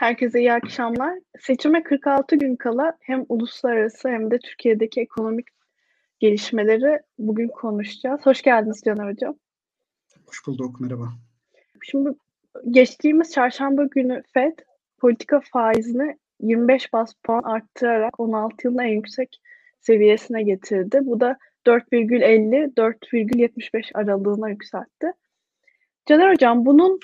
[0.00, 1.18] Herkese iyi akşamlar.
[1.40, 5.46] Seçime 46 gün kala hem uluslararası hem de Türkiye'deki ekonomik
[6.20, 8.26] gelişmeleri bugün konuşacağız.
[8.26, 9.34] Hoş geldiniz Caner Hocam.
[10.26, 11.08] Hoş bulduk, merhaba.
[11.82, 12.10] Şimdi
[12.70, 14.58] geçtiğimiz çarşamba günü FED
[14.98, 19.40] politika faizini 25 bas puan arttırarak 16 yılın en yüksek
[19.80, 21.00] seviyesine getirdi.
[21.02, 25.12] Bu da 4,50-4,75 aralığına yükseltti.
[26.06, 27.00] Caner Hocam bunun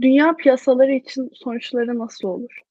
[0.00, 2.62] dünya piyasaları için sonuçları nasıl olur?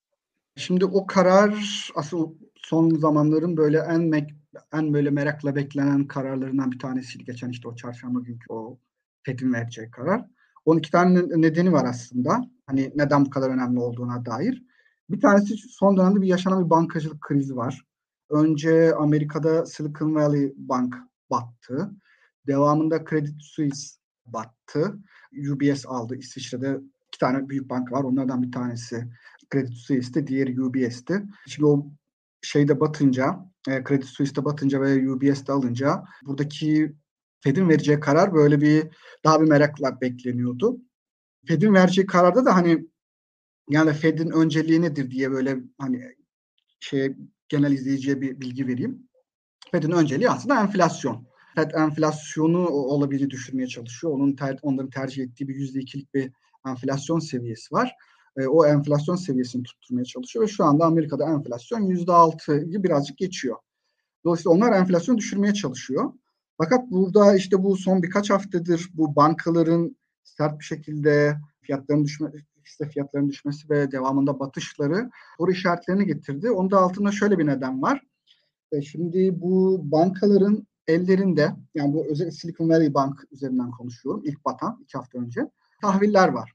[0.56, 4.28] Şimdi o karar asıl son zamanların böyle en
[4.74, 7.26] en böyle merakla beklenen kararlarından bir tanesiydi.
[7.26, 8.80] Geçen işte o çarşamba günkü o
[9.24, 10.26] FED'in vereceği karar.
[10.66, 12.42] Onun iki tane nedeni var aslında.
[12.66, 14.64] Hani neden bu kadar önemli olduğuna dair.
[15.10, 17.86] Bir tanesi son dönemde bir yaşanan bir bankacılık krizi var.
[18.30, 20.96] Önce Amerika'da Silicon Valley Bank
[21.32, 21.92] battı.
[22.48, 25.00] Devamında Credit Suisse battı.
[25.52, 26.16] UBS aldı.
[26.16, 26.80] İsviçre'de
[27.18, 28.04] iki tane büyük bank var.
[28.04, 29.08] Onlardan bir tanesi
[29.54, 31.24] Credit Suisse'ti, diğeri UBS'ti.
[31.48, 31.88] Şimdi o
[32.42, 36.96] şeyde batınca, e, Credit Suisse'de batınca ve UBS'de alınca buradaki
[37.40, 38.88] Fed'in vereceği karar böyle bir
[39.24, 40.78] daha bir merakla bekleniyordu.
[41.48, 42.88] Fed'in vereceği kararda da hani
[43.70, 46.16] yani Fed'in önceliği nedir diye böyle hani
[46.80, 47.16] şey
[47.50, 49.10] genel izleyiciye bir bilgi vereyim.
[49.72, 51.28] Fed'in önceliği aslında enflasyon.
[51.56, 54.14] Fed enflasyonu olabildiğini düşürmeye çalışıyor.
[54.14, 56.32] Onun ter, onların tercih ettiği bir yüzde ikilik bir
[56.68, 57.96] enflasyon seviyesi var.
[58.38, 63.58] E, o enflasyon seviyesini tutturmaya çalışıyor ve şu anda Amerika'da enflasyon yüzde altıyı birazcık geçiyor.
[64.26, 66.14] Dolayısıyla onlar enflasyon düşürmeye çalışıyor.
[66.58, 72.32] Fakat burada işte bu son birkaç haftadır bu bankaların sert bir şekilde fiyatların düşme,
[72.66, 76.52] hisse fiyatlarının düşmesi ve devamında batışları soru işaretlerini getirdi.
[76.52, 78.02] Onun da altında şöyle bir neden var.
[78.72, 84.22] E, şimdi bu bankaların ellerinde yani bu özellikle Silicon Valley Bank üzerinden konuşuyorum.
[84.26, 85.42] ilk batan iki hafta önce
[85.82, 86.54] tahviller var.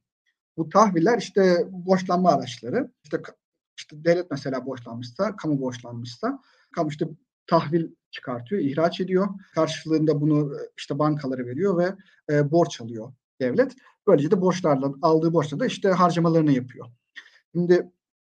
[0.57, 2.91] Bu tahviller işte borçlanma araçları.
[3.05, 3.23] İşte
[3.77, 6.43] işte devlet mesela borçlanmışsa, kamu borçlanmışsa,
[6.75, 7.09] kamu işte
[7.47, 9.29] tahvil çıkartıyor, ihraç ediyor.
[9.55, 11.95] Karşılığında bunu işte bankalara veriyor ve
[12.31, 13.73] e, borç alıyor devlet.
[14.07, 16.87] Böylece de borçlarla aldığı borçla da işte harcamalarını yapıyor.
[17.55, 17.93] Şimdi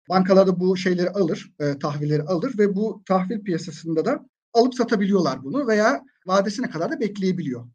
[0.08, 5.66] bankalarda bu şeyleri alır, e, tahvilleri alır ve bu tahvil piyasasında da alıp satabiliyorlar bunu
[5.66, 7.68] veya vadesine kadar da bekleyebiliyor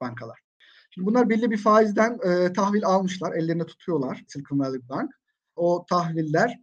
[0.00, 0.49] bankalar.
[0.90, 5.10] Şimdi bunlar belli bir faizden e, tahvil almışlar, ellerinde tutuyorlar Silicon Valley Bank.
[5.56, 6.60] O tahviller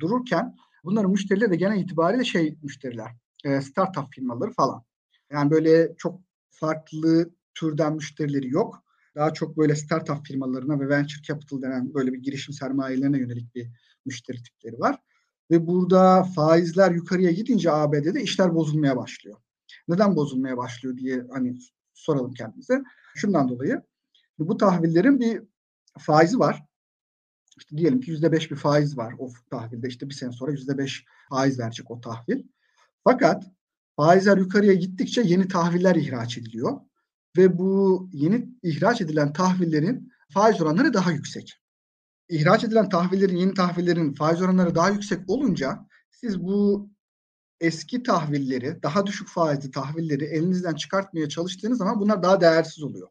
[0.00, 3.10] dururken bunların müşterileri de genel itibariyle şey müşteriler,
[3.44, 4.82] e, startup firmaları falan.
[5.30, 6.20] Yani böyle çok
[6.50, 8.82] farklı türden müşterileri yok.
[9.14, 13.68] Daha çok böyle startup firmalarına ve venture capital denen böyle bir girişim sermayelerine yönelik bir
[14.06, 14.98] müşteri tipleri var.
[15.50, 19.36] Ve burada faizler yukarıya gidince ABD'de işler bozulmaya başlıyor.
[19.88, 21.58] Neden bozulmaya başlıyor diye hani
[21.94, 22.82] soralım kendimize.
[23.16, 23.82] Şundan dolayı
[24.38, 25.42] bu tahvillerin bir
[25.98, 26.64] faizi var.
[27.58, 29.88] İşte diyelim ki yüzde beş bir faiz var o tahvilde.
[29.88, 32.42] İşte bir sene sonra yüzde beş faiz verecek o tahvil.
[33.04, 33.44] Fakat
[33.96, 36.80] faizler yukarıya gittikçe yeni tahviller ihraç ediliyor.
[37.36, 41.62] Ve bu yeni ihraç edilen tahvillerin faiz oranları daha yüksek.
[42.28, 46.88] İhraç edilen tahvillerin, yeni tahvillerin faiz oranları daha yüksek olunca siz bu
[47.60, 53.08] eski tahvilleri, daha düşük faizli tahvilleri elinizden çıkartmaya çalıştığınız zaman bunlar daha değersiz oluyor.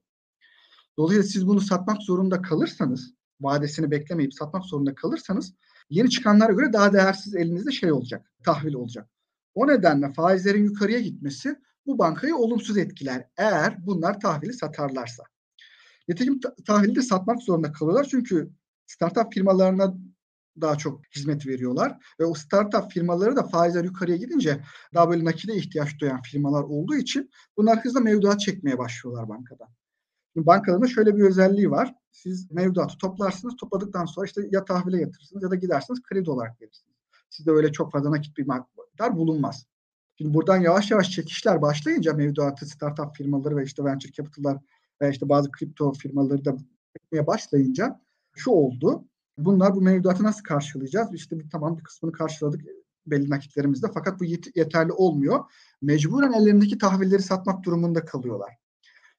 [0.97, 5.53] Dolayısıyla siz bunu satmak zorunda kalırsanız, vadesini beklemeyip satmak zorunda kalırsanız
[5.89, 9.09] yeni çıkanlara göre daha değersiz elinizde şey olacak, tahvil olacak.
[9.55, 11.55] O nedenle faizlerin yukarıya gitmesi
[11.85, 15.23] bu bankayı olumsuz etkiler eğer bunlar tahvili satarlarsa.
[16.07, 18.49] Nitekim tahvili de satmak zorunda kalıyorlar çünkü
[18.87, 19.95] startup firmalarına
[20.61, 21.97] daha çok hizmet veriyorlar.
[22.19, 26.95] Ve o startup firmaları da faizler yukarıya gidince daha böyle nakide ihtiyaç duyan firmalar olduğu
[26.95, 29.67] için bunlar hızla mevduat çekmeye başlıyorlar bankadan.
[30.33, 31.95] Şimdi bankaların şöyle bir özelliği var.
[32.11, 33.55] Siz mevduatı toplarsınız.
[33.55, 36.95] Topladıktan sonra işte ya tahvile yatırırsınız ya da gidersiniz kredi olarak verirsiniz.
[37.29, 39.65] Sizde öyle çok fazla nakit bir miktar bulunmaz.
[40.17, 44.57] Şimdi buradan yavaş yavaş çekişler başlayınca mevduatı startup firmaları ve işte venture capital'lar
[45.01, 46.55] ve işte bazı kripto firmaları da
[46.95, 48.01] etmeye başlayınca
[48.35, 49.05] şu oldu.
[49.37, 51.13] Bunlar bu mevduatı nasıl karşılayacağız?
[51.13, 52.61] İşte bir tamam bir kısmını karşıladık
[53.07, 55.39] belli nakitlerimizde fakat bu yet- yeterli olmuyor.
[55.81, 58.53] Mecburen ellerindeki tahvilleri satmak durumunda kalıyorlar.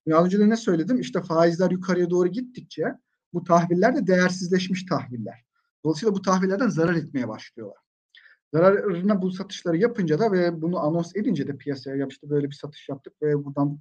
[0.06, 1.00] Yani önce de ne söyledim?
[1.00, 2.94] İşte faizler yukarıya doğru gittikçe
[3.34, 5.44] bu tahviller de değersizleşmiş tahviller.
[5.84, 7.78] Dolayısıyla bu tahvillerden zarar etmeye başlıyorlar.
[8.54, 12.88] Zararına bu satışları yapınca da ve bunu anons edince de piyasaya yapıştı böyle bir satış
[12.88, 13.78] yaptık ve buradan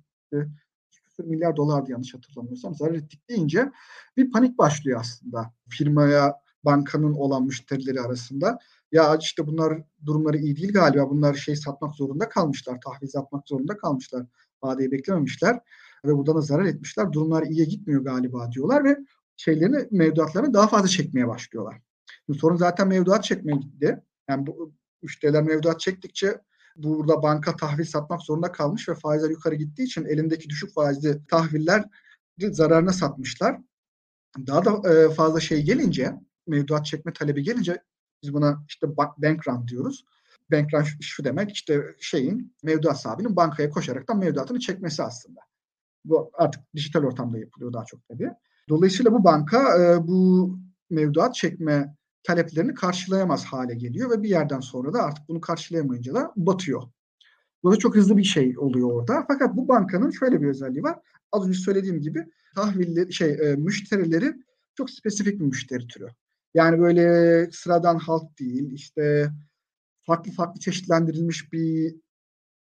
[1.19, 3.71] e, milyar dolardı yanlış hatırlamıyorsam zarar ettik deyince
[4.17, 6.35] bir panik başlıyor aslında firmaya
[6.65, 8.59] bankanın olan müşterileri arasında.
[8.91, 11.09] Ya işte bunlar durumları iyi değil galiba.
[11.09, 12.81] Bunlar şey satmak zorunda kalmışlar.
[12.81, 14.25] Tahvil satmak zorunda kalmışlar.
[14.63, 15.59] Vadeyi beklememişler
[16.05, 17.13] ve buradan da zarar etmişler.
[17.13, 18.97] Durumlar iyiye gitmiyor galiba diyorlar ve
[19.37, 21.81] şeylerini mevduatlarını daha fazla çekmeye başlıyorlar.
[22.25, 24.03] Şimdi sorun zaten mevduat çekmeye gitti.
[24.29, 26.41] Yani bu müşteriler mevduat çektikçe
[26.75, 31.85] burada banka tahvil satmak zorunda kalmış ve faizler yukarı gittiği için elindeki düşük faizli tahviller
[32.39, 33.61] zararına satmışlar.
[34.47, 36.13] Daha da e, fazla şey gelince,
[36.47, 37.83] mevduat çekme talebi gelince
[38.23, 40.05] biz buna işte bank run diyoruz.
[40.51, 45.41] Bank run şu demek işte şeyin mevduat sahibinin bankaya koşaraktan mevduatını çekmesi aslında.
[46.05, 48.29] Bu artık dijital ortamda yapılıyor daha çok tabii.
[48.69, 51.95] Dolayısıyla bu banka e, bu mevduat çekme
[52.27, 56.83] taleplerini karşılayamaz hale geliyor ve bir yerden sonra da artık bunu karşılayamayınca da batıyor.
[57.63, 59.25] Burada çok hızlı bir şey oluyor orada.
[59.27, 60.99] Fakat bu bankanın şöyle bir özelliği var.
[61.31, 62.25] Az önce söylediğim gibi
[62.55, 64.33] tahvilli şey e, müşterileri
[64.75, 66.07] çok spesifik bir müşteri türü.
[66.53, 69.31] Yani böyle sıradan halk değil, işte
[70.03, 71.95] farklı farklı çeşitlendirilmiş bir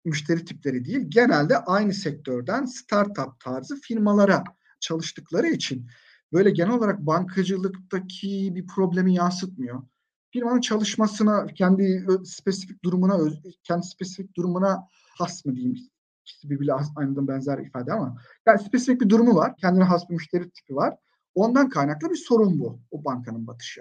[0.04, 1.04] müşteri tipleri değil.
[1.08, 4.44] Genelde aynı sektörden startup tarzı firmalara
[4.80, 5.86] çalıştıkları için
[6.32, 9.82] böyle genel olarak bankacılıktaki bir problemi yansıtmıyor.
[10.30, 13.18] Firmanın çalışmasına, kendi spesifik durumuna,
[13.62, 14.88] kendi spesifik durumuna
[15.18, 15.76] has mı diyeyim?
[16.22, 19.56] İkisi birbiriyle aynı benzer ifade ama yani spesifik bir durumu var.
[19.56, 20.96] Kendine has bir müşteri tipi var.
[21.34, 22.80] Ondan kaynaklı bir sorun bu.
[22.90, 23.80] O bankanın batışı.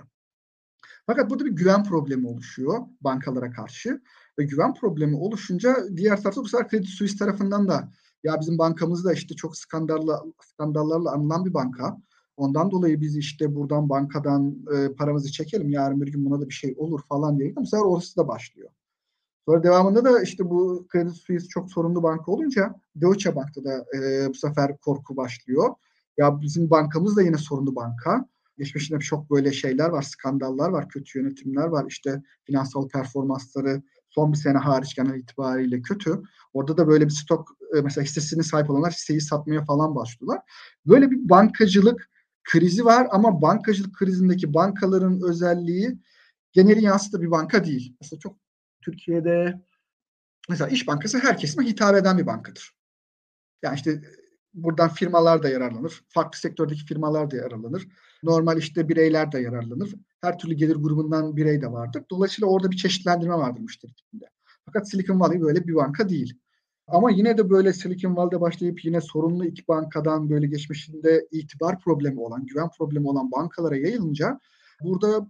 [1.06, 4.02] Fakat burada bir güven problemi oluşuyor bankalara karşı.
[4.40, 7.92] Ve güven problemi oluşunca diğer tarafta bu sefer Credit Suisse tarafından da
[8.24, 11.98] ya bizim bankamız da işte çok skandalla, skandallarla anılan bir banka.
[12.38, 15.70] Ondan dolayı biz işte buradan bankadan e, paramızı çekelim.
[15.70, 17.56] Yarın bir gün buna da bir şey olur falan diye.
[17.56, 18.70] Bu sefer orası da başlıyor.
[19.46, 24.30] Sonra devamında da işte bu Credit Suisse çok sorunlu banka olunca Deutsche Bank'ta da e,
[24.30, 25.70] bu sefer korku başlıyor.
[26.18, 28.28] Ya bizim bankamız da yine sorunlu banka.
[28.58, 31.86] Geçmişinde çok böyle şeyler var, skandallar var, kötü yönetimler var.
[31.88, 36.22] İşte finansal performansları son bir sene hariç genel itibariyle kötü.
[36.54, 40.42] Orada da böyle bir stok e, mesela hissesini sahip olanlar hisseyi satmaya falan başlıyorlar.
[40.86, 42.10] Böyle bir bankacılık
[42.46, 46.00] krizi var ama bankacılık krizindeki bankaların özelliği
[46.52, 47.96] geneli yansıtı bir banka değil.
[48.02, 48.38] Mesela çok
[48.82, 49.62] Türkiye'de
[50.50, 52.76] mesela İş Bankası her kesime hitap eden bir bankadır.
[53.64, 54.02] Yani işte
[54.54, 56.04] buradan firmalar da yararlanır.
[56.10, 57.88] Farklı sektördeki firmalar da yararlanır.
[58.24, 59.96] Normal işte bireyler de yararlanır.
[60.22, 62.04] Her türlü gelir grubundan birey de vardır.
[62.12, 64.26] Dolayısıyla orada bir çeşitlendirme vardır müşteri tipinde.
[64.66, 66.40] Fakat Silicon Valley böyle bir banka değil.
[66.88, 72.20] Ama yine de böyle Silicon Valley'de başlayıp yine sorunlu iki bankadan böyle geçmişinde itibar problemi
[72.20, 74.40] olan, güven problemi olan bankalara yayılınca
[74.82, 75.28] burada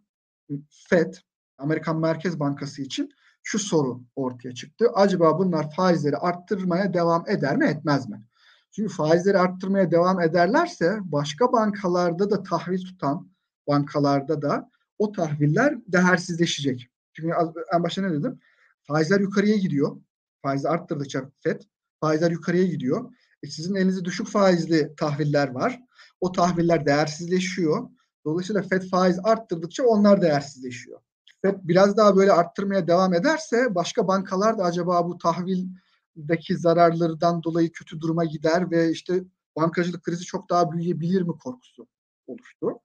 [0.70, 1.14] Fed,
[1.58, 3.10] Amerikan Merkez Bankası için
[3.44, 4.90] şu soru ortaya çıktı.
[4.94, 8.24] Acaba bunlar faizleri arttırmaya devam eder mi etmez mi?
[8.72, 13.30] Çünkü faizleri arttırmaya devam ederlerse başka bankalarda da tahvil tutan
[13.68, 16.90] bankalarda da o tahviller değersizleşecek.
[17.14, 17.34] Çünkü
[17.74, 18.40] en başta ne dedim?
[18.84, 19.98] Faizler yukarıya gidiyor.
[20.46, 21.62] Faizi arttırdıkça FED
[22.00, 23.14] faizler yukarıya gidiyor.
[23.44, 25.82] E sizin elinizde düşük faizli tahviller var.
[26.22, 27.90] O tahviller değersizleşiyor.
[28.26, 31.00] Dolayısıyla FED faiz arttırdıkça onlar değersizleşiyor.
[31.42, 37.72] FED biraz daha böyle arttırmaya devam ederse başka bankalar da acaba bu tahvildeki zararlardan dolayı
[37.72, 39.24] kötü duruma gider ve işte
[39.56, 41.88] bankacılık krizi çok daha büyüyebilir mi korkusu
[42.28, 42.80] oluştu.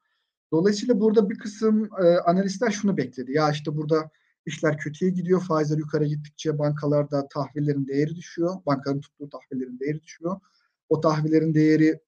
[0.53, 3.33] Dolayısıyla burada bir kısım e, analistler şunu bekledi.
[3.33, 4.11] Ya işte burada
[4.51, 5.43] işler kötüye gidiyor.
[5.43, 8.55] Faizler yukarı gittikçe bankalarda tahvillerin değeri düşüyor.
[8.67, 10.41] Bankanın tuttuğu tahvillerin değeri düşüyor.
[10.89, 12.01] O tahvillerin değeri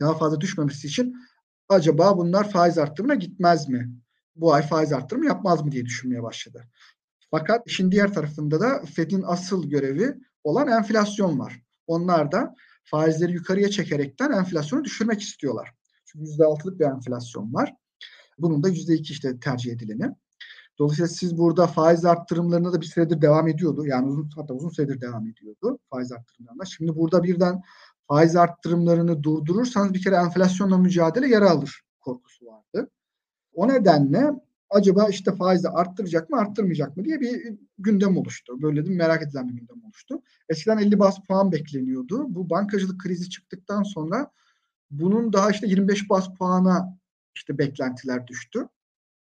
[0.00, 1.16] daha fazla düşmemesi için
[1.68, 3.90] acaba bunlar faiz arttırımına gitmez mi?
[4.36, 6.64] Bu ay faiz arttırımı yapmaz mı diye düşünmeye başladı.
[7.30, 11.62] Fakat işin diğer tarafında da Fed'in asıl görevi olan enflasyon var.
[11.86, 12.54] Onlar da
[12.84, 15.74] faizleri yukarıya çekerekten enflasyonu düşürmek istiyorlar.
[16.04, 17.74] Çünkü %6'lık bir enflasyon var.
[18.38, 20.14] Bunun da %2 işte tercih edileni.
[20.80, 23.86] Dolayısıyla siz burada faiz arttırımlarına da bir süredir devam ediyordu.
[23.86, 26.64] Yani uzun hatta uzun süredir devam ediyordu faiz arttırımlarına.
[26.64, 27.62] Şimdi burada birden
[28.08, 32.90] faiz arttırımlarını durdurursanız bir kere enflasyonla mücadele yara alır korkusu vardı.
[33.52, 34.30] O nedenle
[34.70, 38.62] acaba işte faizi arttıracak mı arttırmayacak mı diye bir gündem oluştu.
[38.62, 40.22] Böyle de merak edilen bir gündem oluştu.
[40.48, 42.34] Eskiden 50 bas puan bekleniyordu.
[42.34, 44.30] Bu bankacılık krizi çıktıktan sonra
[44.90, 46.98] bunun daha işte 25 bas puana
[47.34, 48.68] işte beklentiler düştü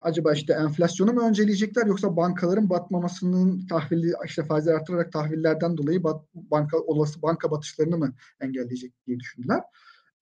[0.01, 6.25] acaba işte enflasyonu mu önceleyecekler yoksa bankaların batmamasının tahvili işte faizler arttırarak tahvillerden dolayı bat,
[6.35, 9.61] banka olası banka batışlarını mı engelleyecek diye düşündüler.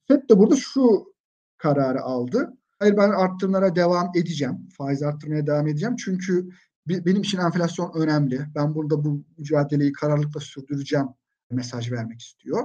[0.09, 1.14] FED de burada şu
[1.59, 2.52] kararı aldı.
[2.78, 4.68] Hayır ben arttırımlara devam edeceğim.
[4.78, 5.97] Faiz arttırmaya devam edeceğim.
[5.97, 6.49] Çünkü
[6.87, 8.40] benim için enflasyon önemli.
[8.54, 11.06] Ben burada bu mücadeleyi kararlılıkla sürdüreceğim
[11.50, 12.64] mesaj vermek istiyor.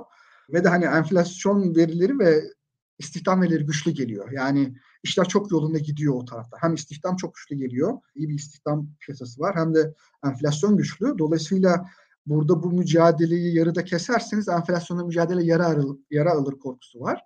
[0.50, 2.42] Ve de hani enflasyon verileri ve
[3.00, 4.32] istihdam verileri güçlü geliyor.
[4.32, 6.58] Yani işler çok yolunda gidiyor o tarafta.
[6.60, 9.94] Hem istihdam çok güçlü geliyor, iyi bir istihdam piyasası var hem de
[10.26, 11.18] enflasyon güçlü.
[11.18, 11.86] Dolayısıyla
[12.26, 17.22] burada bu mücadeleyi yarıda keserseniz enflasyonla mücadele yara, alır, yara alır korkusu var.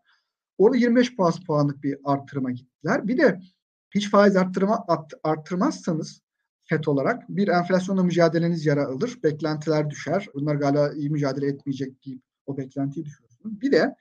[0.57, 3.07] Orada 25 bas puanlık bir artırıma gittiler.
[3.07, 3.39] Bir de
[3.95, 4.85] hiç faiz arttırma,
[5.23, 6.21] arttırmazsanız
[6.63, 9.19] FED olarak bir enflasyonla mücadeleniz yara alır.
[9.23, 10.27] Beklentiler düşer.
[10.33, 13.61] Bunlar galiba iyi mücadele etmeyecek deyip o beklentiyi düşürürsünüz.
[13.61, 13.95] Bir de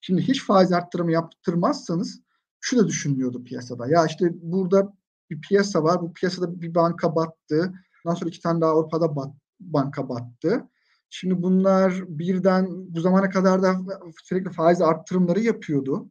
[0.00, 2.20] şimdi hiç faiz arttırımı yaptırmazsanız
[2.64, 3.88] şu da düşünülüyordu piyasada.
[3.88, 4.92] Ya işte burada
[5.30, 6.02] bir piyasa var.
[6.02, 7.72] Bu piyasada bir banka battı.
[8.04, 10.68] Ondan sonra iki tane daha Avrupa'da bat, banka battı.
[11.10, 13.76] Şimdi bunlar birden bu zamana kadar da
[14.22, 16.10] sürekli faiz arttırımları yapıyordu.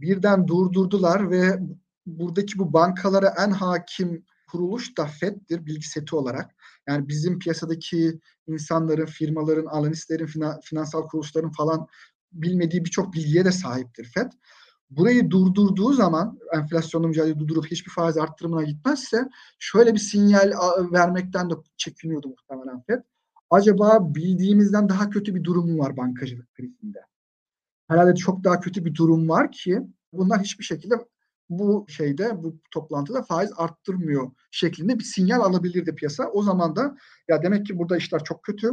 [0.00, 1.58] Birden durdurdular ve
[2.06, 6.54] buradaki bu bankalara en hakim kuruluş da FED'dir bilgi seti olarak.
[6.88, 10.26] Yani bizim piyasadaki insanların, firmaların, analistlerin,
[10.64, 11.86] finansal kuruluşların falan
[12.32, 14.32] bilmediği birçok bilgiye de sahiptir FED.
[14.96, 20.52] Burayı durdurduğu zaman enflasyonla mücadele durdurup hiçbir faiz arttırımına gitmezse şöyle bir sinyal
[20.92, 23.02] vermekten de çekiniyordu muhtemelen FED.
[23.50, 26.98] Acaba bildiğimizden daha kötü bir durum mu var bankacılık krizinde?
[27.88, 29.80] Herhalde çok daha kötü bir durum var ki
[30.12, 30.94] bunlar hiçbir şekilde
[31.48, 36.30] bu şeyde bu toplantıda faiz arttırmıyor şeklinde bir sinyal alabilirdi piyasa.
[36.32, 36.96] O zaman da
[37.28, 38.70] ya demek ki burada işler çok kötü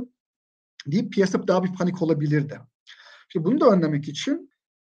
[0.87, 2.59] deyip piyasa daha bir panik olabilirdi.
[3.29, 4.50] Şimdi bunu da önlemek için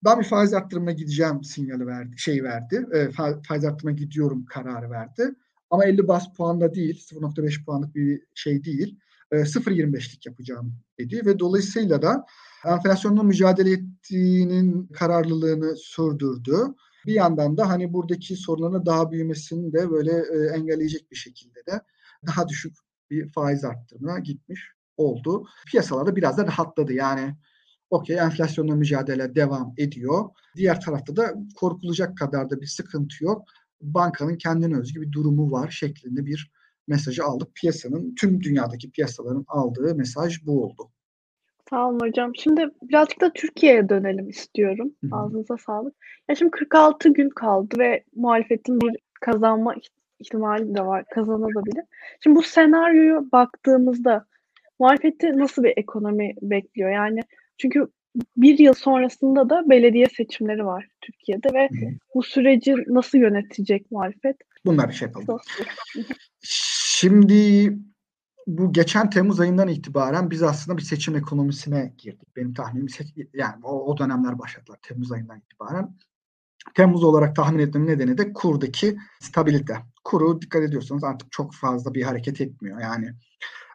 [0.05, 2.86] ben bir faiz arttırımına gideceğim sinyali verdi, şey verdi.
[2.93, 3.12] E,
[3.48, 5.36] faiz arttırımına gidiyorum kararı verdi.
[5.69, 9.00] Ama 50 bas puanla değil, 0.5 puanlık bir şey değil.
[9.31, 12.25] E, 0.25'lik yapacağım dedi ve dolayısıyla da
[12.65, 16.57] enflasyonla mücadele ettiğinin kararlılığını sürdürdü.
[17.05, 21.81] Bir yandan da hani buradaki sorunların daha büyümesini de böyle e, engelleyecek bir şekilde de
[22.27, 22.74] daha düşük
[23.10, 25.48] bir faiz arttırımına gitmiş oldu.
[25.67, 26.93] Piyasalarda biraz da rahatladı.
[26.93, 27.36] Yani
[27.93, 30.29] okey enflasyonla mücadele devam ediyor.
[30.55, 33.43] Diğer tarafta da korkulacak kadar da bir sıkıntı yok.
[33.81, 36.51] Bankanın kendine özgü bir durumu var şeklinde bir
[36.88, 37.55] mesajı aldık.
[37.55, 40.89] Piyasanın tüm dünyadaki piyasaların aldığı mesaj bu oldu.
[41.69, 42.35] Sağ olun hocam.
[42.35, 44.91] Şimdi birazcık da Türkiye'ye dönelim istiyorum.
[45.01, 45.15] Hı hı.
[45.15, 45.95] Ağzınıza sağlık.
[46.29, 49.75] Ya şimdi 46 gün kaldı ve muhalefetin bir kazanma
[50.19, 51.05] ihtimali de var.
[51.15, 51.83] Kazanabilir.
[52.23, 54.25] Şimdi bu senaryoyu baktığımızda
[54.79, 56.89] muhalefeti nasıl bir ekonomi bekliyor?
[56.91, 57.19] Yani
[57.63, 57.88] çünkü
[58.38, 64.36] bir yıl sonrasında da belediye seçimleri var Türkiye'de ve hı bu süreci nasıl yönetecek muhalefet?
[64.65, 65.39] Bunlar bir şey yapalım.
[66.41, 67.74] Şimdi
[68.48, 72.36] bu geçen Temmuz ayından itibaren biz aslında bir seçim ekonomisine girdik.
[72.36, 72.88] Benim tahminim
[73.34, 75.98] yani o, o dönemler başladılar Temmuz ayından itibaren.
[76.75, 79.77] Temmuz olarak tahmin etmemin nedeni de kurdaki stabilite.
[80.03, 82.82] Kuru dikkat ediyorsanız artık çok fazla bir hareket etmiyor.
[82.82, 83.13] Yani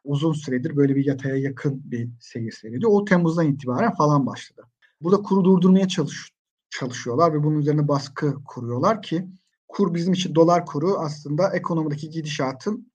[0.09, 2.91] uzun süredir böyle bir yataya yakın bir seyir seyrediyor.
[2.95, 4.63] O Temmuz'dan itibaren falan başladı.
[5.01, 6.33] Burada kuru durdurmaya çalış,
[6.71, 9.29] çalışıyorlar ve bunun üzerine baskı kuruyorlar ki
[9.69, 12.93] kur bizim için dolar kuru aslında ekonomideki gidişatın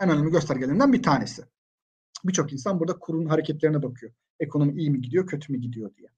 [0.00, 1.42] en önemli göstergelerinden bir tanesi.
[2.24, 4.12] Birçok insan burada kurun hareketlerine bakıyor.
[4.40, 6.08] Ekonomi iyi mi gidiyor, kötü mü gidiyor diye.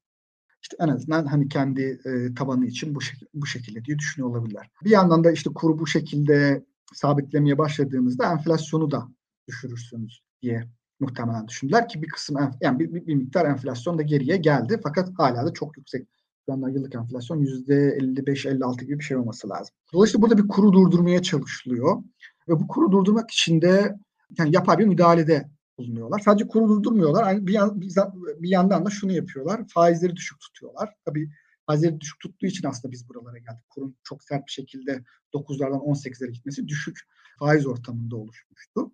[0.62, 4.70] İşte en azından hani kendi e, tabanı için bu şekilde, bu şekilde diye düşünüyor olabilirler.
[4.84, 9.08] Bir yandan da işte kuru bu şekilde sabitlemeye başladığınızda enflasyonu da
[9.48, 10.64] düşürürsünüz diye
[11.00, 15.08] muhtemelen düşündüler ki bir kısım yani bir, bir, bir miktar enflasyon da geriye geldi fakat
[15.18, 16.08] hala da çok yüksek.
[16.48, 19.74] Anda yıllık enflasyon %55-56 gibi bir şey olması lazım.
[19.92, 22.02] Dolayısıyla burada bir kuru durdurmaya çalışılıyor.
[22.48, 23.94] Ve bu kuru durdurmak için de
[24.38, 25.48] yani yapay bir müdahalede
[25.78, 26.18] bulunuyorlar.
[26.18, 27.32] Sadece kuru durdurmuyorlar.
[27.32, 27.80] Yani bir, yan,
[28.42, 29.68] bir yandan da şunu yapıyorlar.
[29.68, 30.94] Faizleri düşük tutuyorlar.
[31.04, 31.30] Tabii
[31.66, 33.70] faizleri düşük tuttuğu için aslında biz buralara geldik.
[33.70, 36.98] Kurun çok sert bir şekilde 9'lardan 18'lere gitmesi düşük
[37.38, 38.92] faiz ortamında oluşmuştu.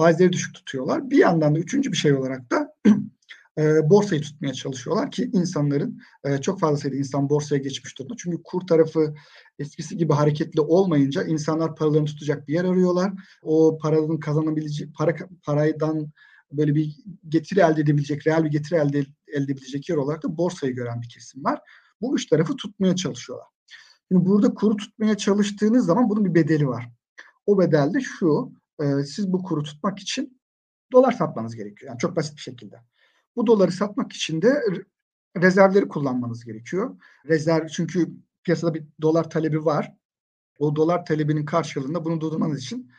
[0.00, 1.10] Faizleri düşük tutuyorlar.
[1.10, 2.74] Bir yandan da üçüncü bir şey olarak da
[3.58, 8.14] e, borsayı tutmaya çalışıyorlar ki insanların e, çok fazla sayıda insan borsaya geçmiş durumda.
[8.18, 9.14] Çünkü kur tarafı
[9.58, 13.12] eskisi gibi hareketli olmayınca insanlar paralarını tutacak bir yer arıyorlar.
[13.42, 16.12] O paranın kazanabileceği para paraydan
[16.52, 16.96] böyle bir
[17.28, 21.08] getiri elde edebilecek, reel bir getiri elde, elde edebilecek yer olarak da borsayı gören bir
[21.08, 21.60] kesim var.
[22.00, 23.46] Bu üç tarafı tutmaya çalışıyorlar.
[24.08, 26.90] Şimdi burada kuru tutmaya çalıştığınız zaman bunun bir bedeli var.
[27.46, 30.40] O bedel de şu, e, siz bu kuru tutmak için
[30.92, 31.90] dolar satmanız gerekiyor.
[31.90, 32.76] Yani çok basit bir şekilde.
[33.36, 34.62] Bu doları satmak için de
[35.36, 36.96] rezervleri kullanmanız gerekiyor.
[37.28, 38.10] Rezerv çünkü
[38.44, 39.92] piyasada bir dolar talebi var.
[40.58, 42.90] O dolar talebinin karşılığında bunu durdurmanız için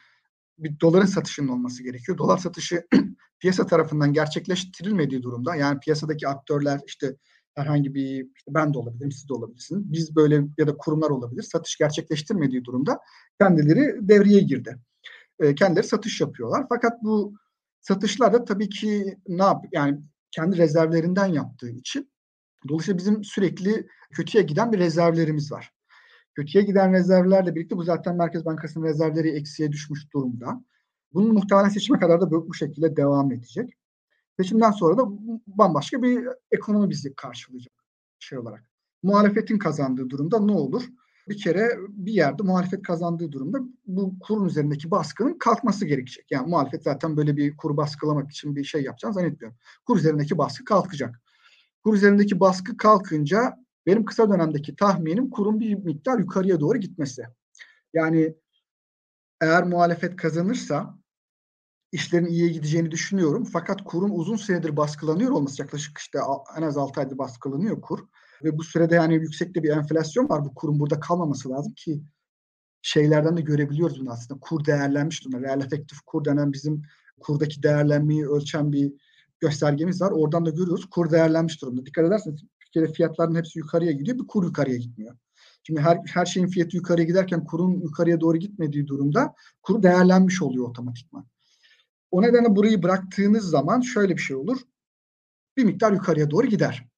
[0.58, 2.18] bir doların satışının olması gerekiyor.
[2.18, 2.88] Dolar satışı
[3.40, 7.16] piyasa tarafından gerçekleştirilmediği durumda yani piyasadaki aktörler işte
[7.56, 9.92] herhangi bir işte ben de olabilirim, siz de olabilirsiniz.
[9.92, 11.44] Biz böyle ya da kurumlar olabilir.
[11.44, 13.00] Satış gerçekleştirmediği durumda
[13.40, 14.78] kendileri devreye girdi.
[15.42, 16.66] E, kendileri satış yapıyorlar.
[16.70, 17.34] Fakat bu
[17.82, 22.12] satışlar da tabii ki ne yap yani kendi rezervlerinden yaptığı için
[22.70, 25.72] dolayısıyla bizim sürekli kötüye giden bir rezervlerimiz var.
[26.34, 30.64] Kötüye giden rezervlerle birlikte bu zaten Merkez Bankası'nın rezervleri eksiye düşmüş durumda.
[31.14, 33.74] Bunun muhtemelen seçime kadar da bu, şekilde devam edecek.
[34.38, 35.04] Seçimden sonra da
[35.48, 37.74] bambaşka bir ekonomi bizi karşılayacak
[38.20, 38.64] şey olarak.
[39.04, 40.84] Muhalefetin kazandığı durumda ne olur?
[41.32, 43.58] Bir kere bir yerde muhalefet kazandığı durumda
[43.88, 46.32] bu kurun üzerindeki baskının kalkması gerekecek.
[46.32, 49.58] Yani muhalefet zaten böyle bir kur baskılamak için bir şey yapacağını zannetmiyorum.
[49.86, 51.22] Kur üzerindeki baskı kalkacak.
[51.84, 57.24] Kur üzerindeki baskı kalkınca benim kısa dönemdeki tahminim kurun bir miktar yukarıya doğru gitmesi.
[57.94, 58.36] Yani
[59.42, 60.98] eğer muhalefet kazanırsa
[61.92, 63.44] işlerin iyiye gideceğini düşünüyorum.
[63.44, 66.20] Fakat kurun uzun süredir baskılanıyor olması yaklaşık işte
[66.58, 68.00] en az 6 aydır baskılanıyor kur.
[68.44, 70.46] Ve bu sürede yani yüksekte bir enflasyon var.
[70.46, 72.02] Bu kurun burada kalmaması lazım ki
[72.82, 74.40] şeylerden de görebiliyoruz bunu aslında.
[74.40, 75.48] Kur değerlenmiş durumda.
[75.48, 76.82] Real efektif kur denen bizim
[77.20, 78.94] kurdaki değerlenmeyi ölçen bir
[79.40, 80.12] göstergemiz var.
[80.12, 80.86] Oradan da görüyoruz.
[80.90, 81.86] Kur değerlenmiş durumda.
[81.86, 84.20] Dikkat ederseniz Türkiye'de fiyatların hepsi yukarıya gidiyor.
[84.20, 85.16] Bir kur yukarıya gitmiyor.
[85.64, 90.70] Şimdi her, her şeyin fiyatı yukarıya giderken kurun yukarıya doğru gitmediği durumda kur değerlenmiş oluyor
[90.70, 91.26] otomatikman.
[92.12, 94.58] O nedenle burayı bıraktığınız zaman şöyle bir şey olur.
[95.58, 96.91] Bir miktar yukarıya doğru gider.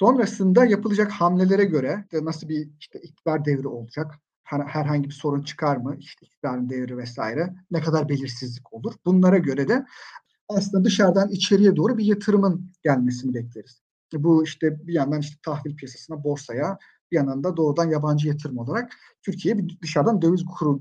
[0.00, 5.96] Sonrasında yapılacak hamlelere göre nasıl bir işte iktidar devri olacak, herhangi bir sorun çıkar mı,
[5.98, 8.94] işte iktidarın devri vesaire, ne kadar belirsizlik olur.
[9.06, 9.86] Bunlara göre de
[10.48, 13.82] aslında dışarıdan içeriye doğru bir yatırımın gelmesini bekleriz.
[14.14, 16.78] Bu işte bir yandan işte tahvil piyasasına, borsaya,
[17.12, 18.92] bir yandan da doğrudan yabancı yatırım olarak
[19.22, 20.80] Türkiye'ye dışarıdan döviz kuru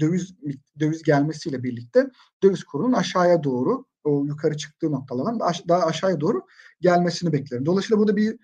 [0.00, 0.34] döviz
[0.80, 2.10] döviz gelmesiyle birlikte
[2.42, 6.46] döviz kurunun aşağıya doğru o yukarı çıktığı noktalardan daha aşağıya doğru
[6.80, 7.66] gelmesini beklerim.
[7.66, 8.38] Dolayısıyla burada bir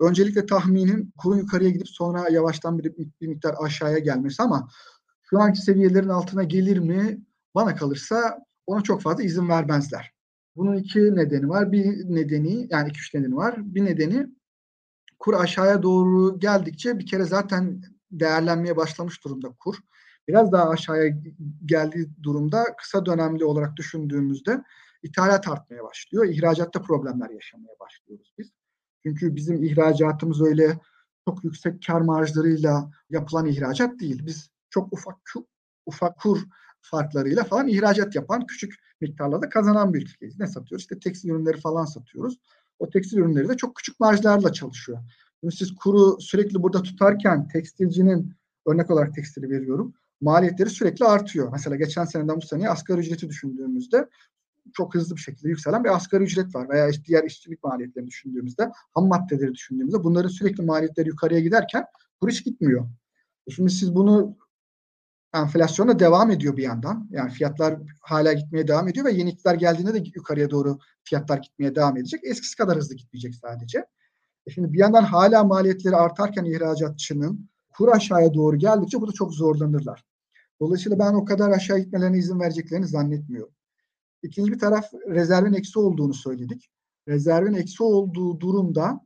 [0.00, 4.68] öncelikle tahminim kurun yukarıya gidip sonra yavaştan bir, bir miktar aşağıya gelmesi ama
[5.22, 7.20] şu anki seviyelerin altına gelir mi
[7.54, 10.12] bana kalırsa ona çok fazla izin vermezler.
[10.56, 11.72] Bunun iki nedeni var.
[11.72, 13.54] Bir nedeni yani iki üç nedeni var.
[13.58, 14.26] Bir nedeni
[15.18, 19.76] kur aşağıya doğru geldikçe bir kere zaten değerlenmeye başlamış durumda kur.
[20.28, 21.16] Biraz daha aşağıya
[21.66, 24.62] geldiği durumda kısa dönemli olarak düşündüğümüzde
[25.02, 26.26] ithalat artmaya başlıyor.
[26.26, 28.50] İhracatta problemler yaşamaya başlıyoruz biz.
[29.02, 30.78] Çünkü bizim ihracatımız öyle
[31.28, 34.26] çok yüksek kar marjlarıyla yapılan ihracat değil.
[34.26, 35.16] Biz çok ufak
[35.86, 36.42] ufak kur
[36.80, 40.40] farklarıyla falan ihracat yapan küçük miktarlarda kazanan bir ülkeyiz.
[40.40, 40.82] Ne satıyoruz?
[40.82, 42.38] İşte tekstil ürünleri falan satıyoruz.
[42.78, 44.98] O tekstil ürünleri de çok küçük marjlarla çalışıyor.
[45.40, 48.34] Şimdi siz kuru sürekli burada tutarken tekstilcinin
[48.66, 49.94] örnek olarak tekstili veriyorum.
[50.20, 51.48] Maliyetleri sürekli artıyor.
[51.52, 54.08] Mesela geçen seneden bu seneye asgari ücreti düşündüğümüzde
[54.74, 56.68] çok hızlı bir şekilde yükselen bir asgari ücret var.
[56.68, 61.84] Veya işte diğer işçilik maliyetlerini düşündüğümüzde, ham maddeleri düşündüğümüzde bunların sürekli maliyetleri yukarıya giderken
[62.20, 62.88] kur hiç gitmiyor.
[63.46, 64.36] E şimdi siz bunu
[65.34, 67.08] enflasyona devam ediyor bir yandan.
[67.10, 71.74] Yani fiyatlar hala gitmeye devam ediyor ve yeni iktidar geldiğinde de yukarıya doğru fiyatlar gitmeye
[71.74, 72.20] devam edecek.
[72.24, 73.86] Eskisi kadar hızlı gitmeyecek sadece.
[74.46, 79.34] E şimdi bir yandan hala maliyetleri artarken ihracatçının kur aşağıya doğru geldikçe bu da çok
[79.34, 80.04] zorlanırlar.
[80.60, 83.54] Dolayısıyla ben o kadar aşağı gitmelerine izin vereceklerini zannetmiyorum.
[84.22, 86.70] İkinci bir taraf rezervin eksi olduğunu söyledik.
[87.08, 89.00] Rezervin eksi olduğu durumda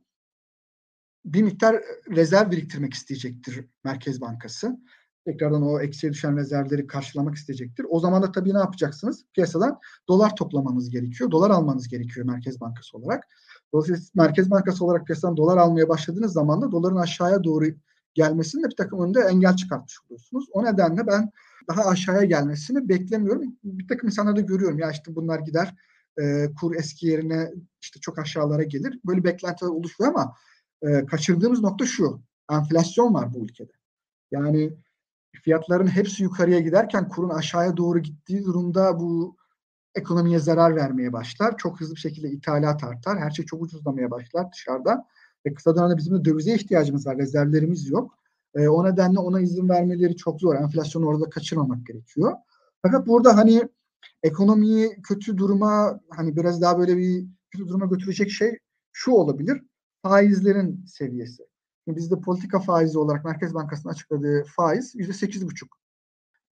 [1.25, 4.77] bir miktar rezerv biriktirmek isteyecektir Merkez Bankası.
[5.25, 7.85] Tekrardan o eksiye düşen rezervleri karşılamak isteyecektir.
[7.89, 9.25] O zaman da tabii ne yapacaksınız?
[9.33, 11.31] Piyasadan dolar toplamanız gerekiyor.
[11.31, 13.23] Dolar almanız gerekiyor Merkez Bankası olarak.
[13.73, 17.65] Dolayısıyla Merkez Bankası olarak piyasadan dolar almaya başladığınız zaman da doların aşağıya doğru
[18.17, 20.45] gelmesini de bir takım önünde engel çıkartmış oluyorsunuz.
[20.51, 21.31] O nedenle ben
[21.69, 23.43] daha aşağıya gelmesini beklemiyorum.
[23.63, 25.75] Bir takım insanlarda görüyorum ya işte bunlar gider
[26.21, 27.51] e, kur eski yerine
[27.81, 28.99] işte çok aşağılara gelir.
[29.05, 30.35] Böyle beklentiler oluşuyor ama
[30.81, 32.21] e, kaçırdığımız nokta şu.
[32.51, 33.71] Enflasyon var bu ülkede.
[34.31, 34.73] Yani
[35.43, 39.37] fiyatların hepsi yukarıya giderken kurun aşağıya doğru gittiği durumda bu
[39.95, 41.57] ekonomiye zarar vermeye başlar.
[41.57, 43.19] Çok hızlı bir şekilde ithalat artar.
[43.19, 45.07] Her şey çok ucuzlamaya başlar dışarıda.
[45.47, 47.17] Ve kısa dönemde bizim de dövize ihtiyacımız var.
[47.17, 48.17] Rezervlerimiz yok.
[48.55, 50.55] E, o nedenle ona izin vermeleri çok zor.
[50.55, 52.33] Enflasyonu orada kaçırmamak gerekiyor.
[52.81, 53.61] Fakat burada hani
[54.23, 58.57] ekonomiyi kötü duruma hani biraz daha böyle bir kötü duruma götürecek şey
[58.91, 59.61] şu olabilir.
[60.03, 61.43] Faizlerin seviyesi.
[61.85, 65.77] Şimdi bizde politika faizi olarak Merkez Bankası'nın açıkladığı faiz yüzde sekiz buçuk.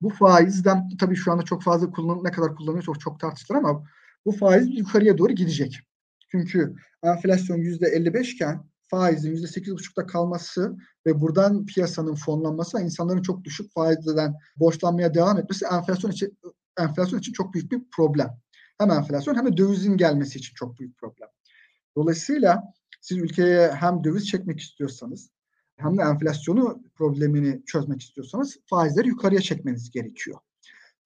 [0.02, 3.84] Bu faizden tabii şu anda çok fazla kullan ne kadar kullanıyor çok çok tartışılır ama
[4.26, 5.80] bu faiz yukarıya doğru gidecek.
[6.32, 12.82] Çünkü enflasyon yüzde elli beşken faizin yüzde sekiz buçukta kalması ve buradan piyasanın fonlanması ve
[12.82, 16.38] insanların çok düşük faizden borçlanmaya devam etmesi enflasyon için
[16.80, 18.30] enflasyon için çok büyük bir problem.
[18.78, 21.30] Hem enflasyon hem de dövizin gelmesi için çok büyük problem.
[21.98, 22.64] Dolayısıyla
[23.02, 25.30] siz ülkeye hem döviz çekmek istiyorsanız
[25.78, 30.40] hem de enflasyonu problemini çözmek istiyorsanız faizleri yukarıya çekmeniz gerekiyor.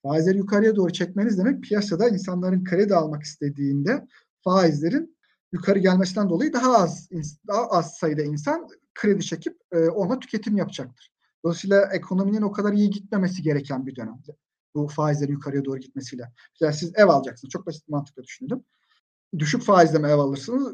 [0.03, 4.07] Faizleri yukarıya doğru çekmeniz demek piyasada insanların kredi almak istediğinde
[4.43, 5.18] faizlerin
[5.51, 7.09] yukarı gelmesinden dolayı daha az
[7.47, 11.11] daha az sayıda insan kredi çekip e, ona tüketim yapacaktır.
[11.43, 14.35] Dolayısıyla ekonominin o kadar iyi gitmemesi gereken bir dönemde.
[14.75, 16.31] Bu faizlerin yukarıya doğru gitmesiyle.
[16.53, 17.51] Mesela siz ev alacaksınız.
[17.51, 18.63] Çok basit mantıkla düşünelim.
[19.39, 20.73] düşük faizle mi ev alırsınız?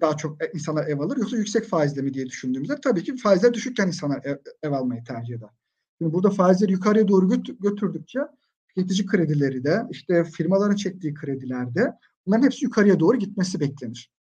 [0.00, 3.86] Daha çok insanlar ev alır yoksa yüksek faizle mi diye düşündüğümüzde tabii ki faizler düşükken
[3.86, 5.50] insanlar ev, ev almayı tercih eder.
[5.98, 8.20] Şimdi burada faizleri yukarıya doğru götür, götürdükçe
[8.68, 11.92] tüketici kredileri de işte firmaların çektiği kredilerde
[12.26, 14.15] bunların hepsi yukarıya doğru gitmesi beklenir.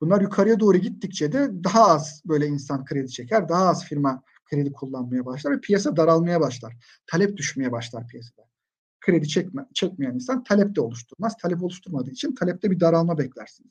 [0.00, 4.72] Bunlar yukarıya doğru gittikçe de daha az böyle insan kredi çeker, daha az firma kredi
[4.72, 6.76] kullanmaya başlar ve piyasa daralmaya başlar.
[7.06, 8.42] Talep düşmeye başlar piyasada.
[9.00, 11.36] Kredi çekme, çekmeyen insan talep de oluşturmaz.
[11.36, 13.70] Talep oluşturmadığı için talepte bir daralma beklersiniz.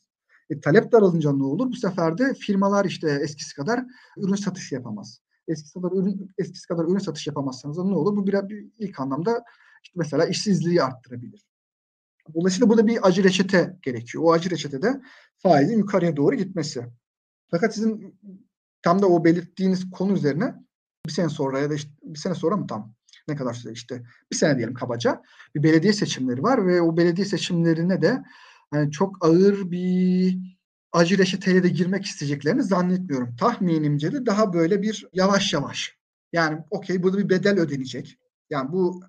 [0.49, 1.71] E, talep daralınca ne olur?
[1.71, 3.85] Bu sefer de firmalar işte eskisi kadar
[4.17, 5.19] ürün satışı yapamaz.
[5.47, 8.15] Eskisi kadar ürün eskisi kadar ürün satış yapamazsanız ne olur?
[8.15, 9.43] Bu biraz bir, ilk anlamda
[9.83, 11.45] işte mesela işsizliği arttırabilir.
[12.33, 14.23] Dolayısıyla burada bir acı reçete gerekiyor.
[14.23, 15.01] O acı reçetede
[15.43, 16.85] faizin yukarıya doğru gitmesi.
[17.51, 18.19] Fakat sizin
[18.81, 20.55] tam da o belirttiğiniz konu üzerine
[21.05, 22.95] bir sene sonra ya da işte bir sene sonra mı tam
[23.27, 25.21] ne kadar süre işte bir sene diyelim kabaca
[25.55, 28.23] bir belediye seçimleri var ve o belediye seçimlerine de
[28.73, 30.37] yani çok ağır bir
[30.91, 33.35] acı reçeteye de girmek isteyeceklerini zannetmiyorum.
[33.35, 35.97] Tahminimce de daha böyle bir yavaş yavaş.
[36.33, 38.17] Yani okey burada bir bedel ödenecek.
[38.49, 39.01] Yani bu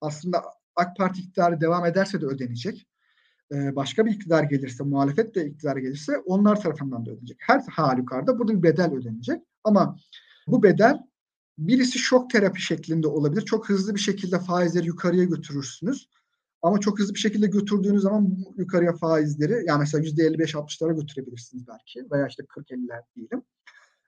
[0.00, 0.44] aslında
[0.76, 2.86] AK Parti iktidarı devam ederse de ödenecek.
[3.52, 7.36] Ee, başka bir iktidar gelirse, muhalefet de iktidar gelirse onlar tarafından da ödenecek.
[7.40, 9.42] Her halükarda burada bir bedel ödenecek.
[9.64, 9.96] Ama
[10.46, 10.98] bu bedel
[11.58, 13.42] birisi şok terapi şeklinde olabilir.
[13.42, 16.08] Çok hızlı bir şekilde faizleri yukarıya götürürsünüz.
[16.62, 22.26] Ama çok hızlı bir şekilde götürdüğünüz zaman yukarıya faizleri yani mesela %55-60'lara götürebilirsiniz belki veya
[22.26, 23.42] işte 40-50'ler diyelim.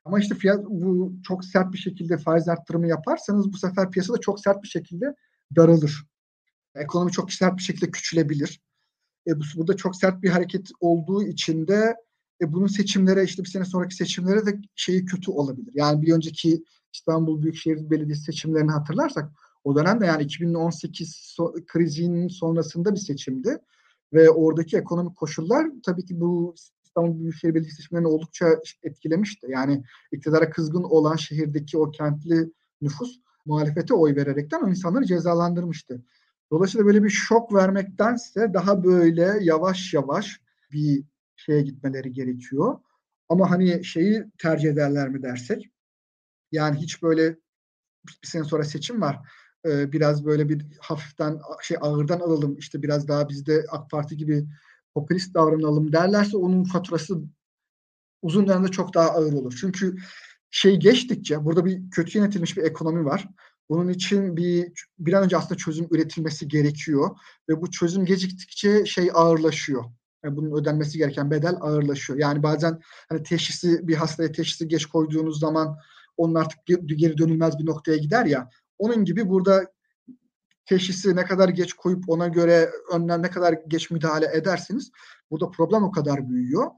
[0.04, 4.40] Ama işte fiyat bu çok sert bir şekilde faiz arttırımı yaparsanız bu sefer piyasada çok
[4.40, 5.14] sert bir şekilde
[5.57, 6.07] daralır.
[6.74, 8.61] Ekonomi çok sert bir şekilde küçülebilir.
[9.27, 11.97] E, bu, burada çok sert bir hareket olduğu için de
[12.41, 15.73] e, bunun seçimlere işte bir sene sonraki seçimlere de şeyi kötü olabilir.
[15.75, 19.33] Yani bir önceki İstanbul Büyükşehir Belediyesi seçimlerini hatırlarsak
[19.65, 21.09] o dönemde yani 2018
[21.39, 23.59] so- krizinin sonrasında bir seçimdi
[24.13, 28.47] ve oradaki ekonomik koşullar tabii ki bu İstanbul Büyükşehir Belediyesi seçimlerini oldukça
[28.83, 29.47] etkilemişti.
[29.51, 36.03] Yani iktidara kızgın olan şehirdeki o kentli nüfus muhalefete oy vererekten o insanları cezalandırmıştı.
[36.55, 40.40] Dolayısıyla böyle bir şok vermektense daha böyle yavaş yavaş
[40.73, 41.05] bir
[41.37, 42.79] şeye gitmeleri gerekiyor.
[43.29, 45.71] Ama hani şeyi tercih ederler mi dersek
[46.53, 47.37] yani hiç böyle
[48.23, 49.21] bir sene sonra seçim var.
[49.67, 54.47] Ee, biraz böyle bir hafiften şey ağırdan alalım işte biraz daha bizde AK Parti gibi
[54.95, 57.21] popülist davranalım derlerse onun faturası
[58.23, 59.57] uzun dönemde çok daha ağır olur.
[59.61, 59.97] Çünkü
[60.51, 63.29] şey geçtikçe burada bir kötü yönetilmiş bir ekonomi var.
[63.68, 67.16] Bunun için bir bir an önce aslında çözüm üretilmesi gerekiyor
[67.48, 69.85] ve bu çözüm geciktikçe şey ağırlaşıyor.
[70.24, 72.18] Yani bunun ödenmesi gereken bedel ağırlaşıyor.
[72.18, 75.77] Yani bazen hani teşhisi bir hastaya teşhisi geç koyduğunuz zaman
[76.16, 78.50] onun artık geri dönülmez bir noktaya gider ya.
[78.79, 79.72] Onun gibi burada
[80.66, 84.90] teşhisi ne kadar geç koyup ona göre önlem ne kadar geç müdahale edersiniz
[85.31, 86.70] burada problem o kadar büyüyor.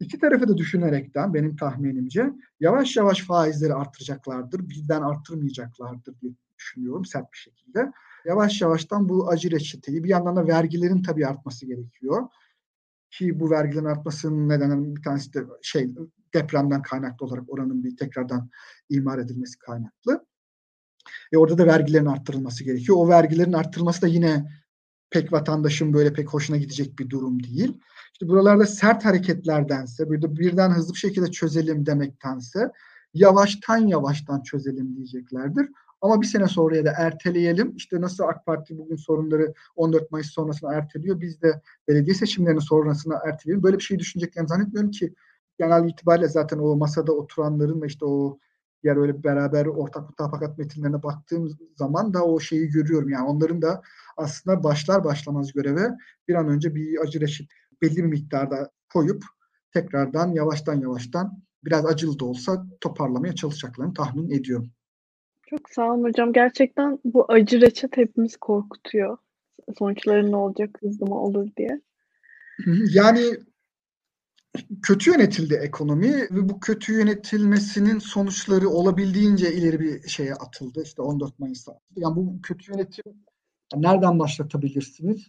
[0.00, 4.68] İki tarafı da düşünerekten benim tahminimce yavaş yavaş faizleri artıracaklardır.
[4.68, 7.92] Birden arttırmayacaklardır diye düşünüyorum sert bir şekilde.
[8.24, 12.28] Yavaş yavaştan bu acı reçeteyi bir yandan da vergilerin tabii artması gerekiyor.
[13.10, 15.90] Ki bu vergilerin artmasının nedeni bir tanesi de şey
[16.34, 18.50] depremden kaynaklı olarak oranın bir tekrardan
[18.88, 20.26] imar edilmesi kaynaklı.
[21.32, 22.98] E orada da vergilerin arttırılması gerekiyor.
[23.00, 24.59] O vergilerin arttırılması da yine
[25.10, 27.80] pek vatandaşın böyle pek hoşuna gidecek bir durum değil.
[28.12, 32.70] İşte buralarda sert hareketlerdense, burada birden hızlı bir şekilde çözelim demektense
[33.14, 35.68] yavaştan yavaştan çözelim diyeceklerdir.
[36.00, 37.76] Ama bir sene sonraya da erteleyelim.
[37.76, 41.20] İşte nasıl AK Parti bugün sorunları 14 Mayıs sonrasına erteliyor.
[41.20, 43.62] Biz de belediye seçimlerinin sonrasına erteleyelim.
[43.62, 45.14] Böyle bir şey düşüneceklerini zannetmiyorum ki
[45.58, 48.38] genel itibariyle zaten o masada oturanların ve işte o
[48.82, 53.08] diğer öyle beraber ortak mutabakat metinlerine baktığım zaman da o şeyi görüyorum.
[53.08, 53.82] Yani onların da
[54.16, 55.88] aslında başlar başlamaz göreve
[56.28, 57.50] bir an önce bir acı reşit
[57.82, 59.24] belli bir miktarda koyup
[59.72, 64.70] tekrardan yavaştan yavaştan biraz acılı da olsa toparlamaya çalışacaklarını tahmin ediyorum.
[65.46, 66.32] Çok sağ olun hocam.
[66.32, 69.18] Gerçekten bu acı reçet hepimiz korkutuyor.
[69.78, 71.80] Sonuçları ne olacak, hızlı mı olur diye.
[72.92, 73.20] Yani
[74.82, 80.82] kötü yönetildi ekonomi ve bu kötü yönetilmesinin sonuçları olabildiğince ileri bir şeye atıldı.
[80.82, 81.80] İşte 14 Mayıs'ta.
[81.96, 83.04] Yani bu kötü yönetim
[83.76, 85.26] nereden başlatabilirsiniz?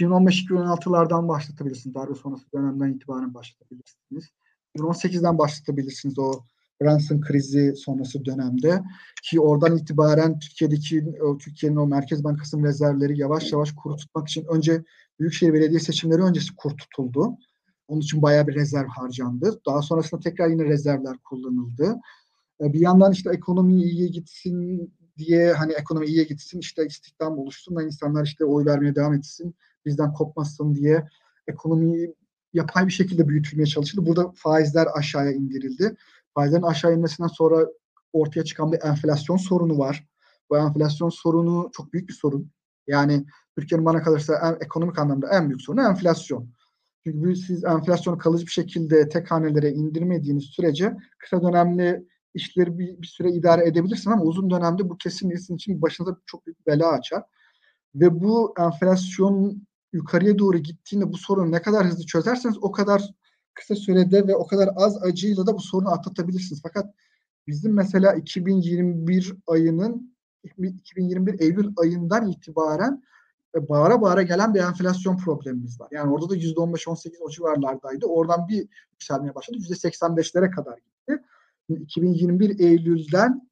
[0.00, 1.94] 2015-2016'lardan başlatabilirsiniz.
[1.94, 4.24] Darbe sonrası dönemden itibaren başlatabilirsiniz.
[4.76, 6.32] 2018'den başlatabilirsiniz o
[6.82, 8.82] Brunson krizi sonrası dönemde
[9.22, 11.04] ki oradan itibaren Türkiye'deki
[11.40, 14.84] Türkiye'nin o Merkez Bankası'nın rezervleri yavaş yavaş kuru tutmak için önce
[15.20, 17.38] Büyükşehir Belediye seçimleri öncesi kur tutuldu.
[17.88, 19.60] Onun için bayağı bir rezerv harcandı.
[19.66, 21.96] Daha sonrasında tekrar yine rezervler kullanıldı.
[22.60, 27.76] E, bir yandan işte ekonomi iyiye gitsin diye hani ekonomi iyiye gitsin işte istihdam oluşsun
[27.76, 29.54] da insanlar işte oy vermeye devam etsin
[29.86, 31.08] bizden kopmasın diye
[31.48, 32.14] ekonomiyi
[32.52, 34.06] yapay bir şekilde büyütülmeye çalışıldı.
[34.06, 35.96] Burada faizler aşağıya indirildi.
[36.34, 37.66] Faizlerin aşağı inmesinden sonra
[38.12, 40.06] ortaya çıkan bir enflasyon sorunu var.
[40.50, 42.50] Bu enflasyon sorunu çok büyük bir sorun.
[42.86, 43.26] Yani
[43.58, 46.48] Türkiye'nin bana kalırsa en, ekonomik anlamda en büyük sorunu enflasyon.
[47.06, 53.06] Çünkü siz enflasyonu kalıcı bir şekilde tek hanelere indirmediğiniz sürece kısa dönemli işleri bir, bir
[53.06, 57.22] süre idare edebilirsin ama uzun dönemde bu kesin sizin için başınıza çok büyük bela açar.
[57.94, 63.02] Ve bu enflasyon yukarıya doğru gittiğinde bu sorunu ne kadar hızlı çözerseniz o kadar
[63.54, 66.60] kısa sürede ve o kadar az acıyla da bu sorunu atlatabilirsiniz.
[66.62, 66.94] Fakat
[67.46, 73.02] bizim mesela 2021 ayının 2021 Eylül ayından itibaren
[73.68, 75.88] bağıra bağıra gelen bir enflasyon problemimiz var.
[75.90, 78.06] Yani orada da %15-18 o civarlardaydı.
[78.06, 79.58] Oradan bir yükselmeye başladı.
[79.58, 81.22] %85'lere kadar gitti.
[81.68, 83.50] 2021 Eylül'den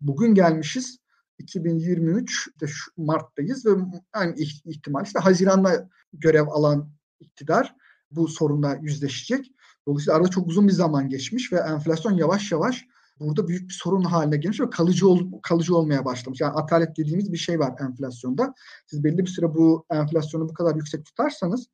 [0.00, 0.98] bugün gelmişiz
[1.38, 3.70] 2023 işte şu Mart'tayız ve
[4.12, 7.76] aynı ihtimal işte Haziran'da görev alan iktidar
[8.10, 9.52] bu sorunla yüzleşecek.
[9.86, 12.86] Dolayısıyla arada çok uzun bir zaman geçmiş ve enflasyon yavaş yavaş
[13.20, 16.40] burada büyük bir sorun haline gelmiş ve kalıcı ol, kalıcı olmaya başlamış.
[16.40, 18.54] Yani atalet dediğimiz bir şey var enflasyonda.
[18.86, 21.66] Siz belli bir süre bu enflasyonu bu kadar yüksek tutarsanız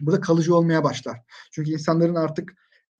[0.00, 1.20] burada kalıcı olmaya başlar.
[1.52, 2.54] Çünkü insanların artık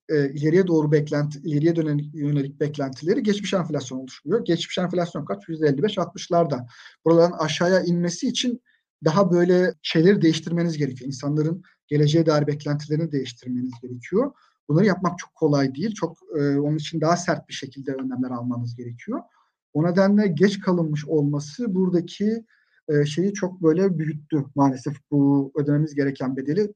[0.09, 4.45] e, ileriye doğru beklenti, ileriye dönelik yönelik beklentileri geçmiş enflasyon oluşmuyor.
[4.45, 5.43] Geçmiş enflasyon kaç?
[5.43, 6.65] %55-60'larda.
[7.05, 8.61] Buraların aşağıya inmesi için
[9.05, 11.07] daha böyle şeyleri değiştirmeniz gerekiyor.
[11.07, 14.31] İnsanların geleceğe dair beklentilerini değiştirmeniz gerekiyor.
[14.71, 15.93] Bunları yapmak çok kolay değil.
[15.95, 19.21] Çok e, onun için daha sert bir şekilde önlemler almanız gerekiyor.
[19.73, 22.45] O nedenle geç kalınmış olması buradaki
[22.89, 26.73] e, şeyi çok böyle büyüttü maalesef bu ödememiz gereken bedeli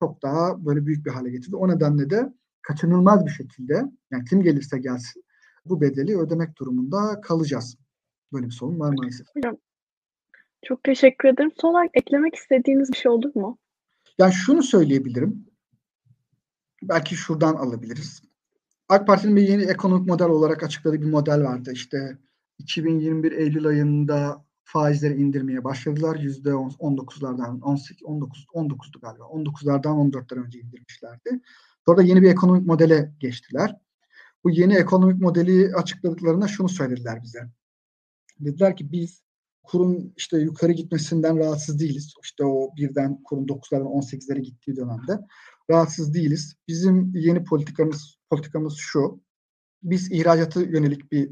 [0.00, 1.56] çok daha böyle büyük bir hale getirdi.
[1.56, 2.32] O nedenle de
[2.62, 5.24] kaçınılmaz bir şekilde yani kim gelirse gelsin
[5.64, 7.76] bu bedeli ödemek durumunda kalacağız.
[8.32, 9.26] Böyle bir sorun var maalesef.
[9.34, 9.56] Hocam
[10.64, 11.52] çok teşekkür ederim.
[11.60, 13.58] Son olarak eklemek istediğiniz bir şey olur mu?
[14.18, 15.47] Yani şunu söyleyebilirim.
[16.82, 18.22] Belki şuradan alabiliriz.
[18.88, 21.70] AK Parti'nin bir yeni ekonomik model olarak açıkladığı bir model vardı.
[21.72, 22.18] İşte
[22.58, 26.16] 2021 Eylül ayında faizleri indirmeye başladılar.
[26.16, 29.24] Yüzde 19'lardan 18, 19, 19'du galiba.
[29.24, 31.40] 19'lardan 14'ten önce indirmişlerdi.
[31.86, 33.76] Sonra yeni bir ekonomik modele geçtiler.
[34.44, 37.40] Bu yeni ekonomik modeli açıkladıklarında şunu söylediler bize.
[38.40, 39.22] Dediler ki biz
[39.62, 42.14] kurun işte yukarı gitmesinden rahatsız değiliz.
[42.22, 45.20] İşte o birden kurun 9'lardan 18'lere gittiği dönemde
[45.70, 46.56] rahatsız değiliz.
[46.68, 49.22] Bizim yeni politikamız politikamız şu.
[49.82, 51.30] Biz ihracatı yönelik bir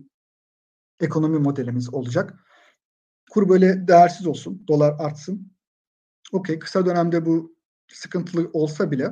[1.00, 2.34] ekonomi modelimiz olacak.
[3.30, 5.52] Kur böyle değersiz olsun, dolar artsın.
[6.32, 7.56] Okey, kısa dönemde bu
[7.88, 9.10] sıkıntılı olsa bile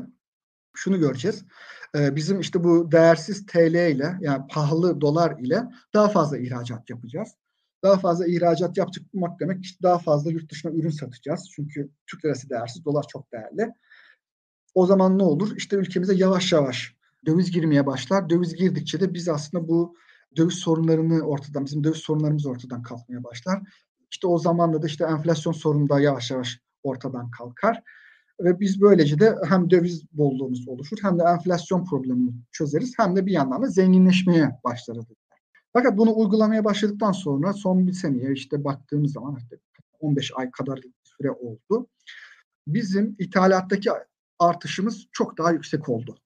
[0.75, 1.45] şunu göreceğiz.
[1.97, 5.63] Ee, bizim işte bu değersiz TL ile yani pahalı dolar ile
[5.95, 7.29] daha fazla ihracat yapacağız.
[7.83, 11.51] Daha fazla ihracat yapmak demek işte daha fazla yurt dışına ürün satacağız.
[11.57, 13.73] Çünkü Türk lirası değersiz, dolar çok değerli.
[14.75, 15.57] O zaman ne olur?
[15.57, 16.95] İşte ülkemize yavaş yavaş
[17.27, 18.31] döviz girmeye başlar.
[18.31, 19.97] Döviz girdikçe de biz aslında bu
[20.37, 23.63] döviz sorunlarını ortadan, bizim döviz sorunlarımız ortadan kalkmaya başlar.
[24.11, 27.83] İşte o zamanla da işte enflasyon sorunu da yavaş yavaş ortadan kalkar.
[28.41, 33.27] Ve biz böylece de hem döviz bolluğumuz oluşur hem de enflasyon problemini çözeriz hem de
[33.27, 35.05] bir yandan da zenginleşmeye başlarız.
[35.73, 39.57] Fakat bunu uygulamaya başladıktan sonra son bir seneye işte baktığımız zaman işte
[40.01, 41.87] 15 ay kadar süre oldu.
[42.67, 43.91] Bizim ithalattaki
[44.39, 46.19] artışımız çok daha yüksek oldu.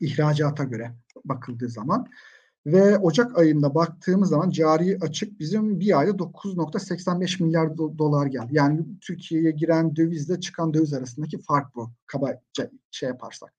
[0.00, 0.94] İhracata göre
[1.24, 2.06] bakıldığı zaman.
[2.66, 8.48] Ve Ocak ayında baktığımız zaman cari açık bizim bir ayda 9.85 milyar do- dolar geldi.
[8.50, 11.90] Yani Türkiye'ye giren dövizle çıkan döviz arasındaki fark bu.
[12.06, 13.54] Kabaca şey yaparsak.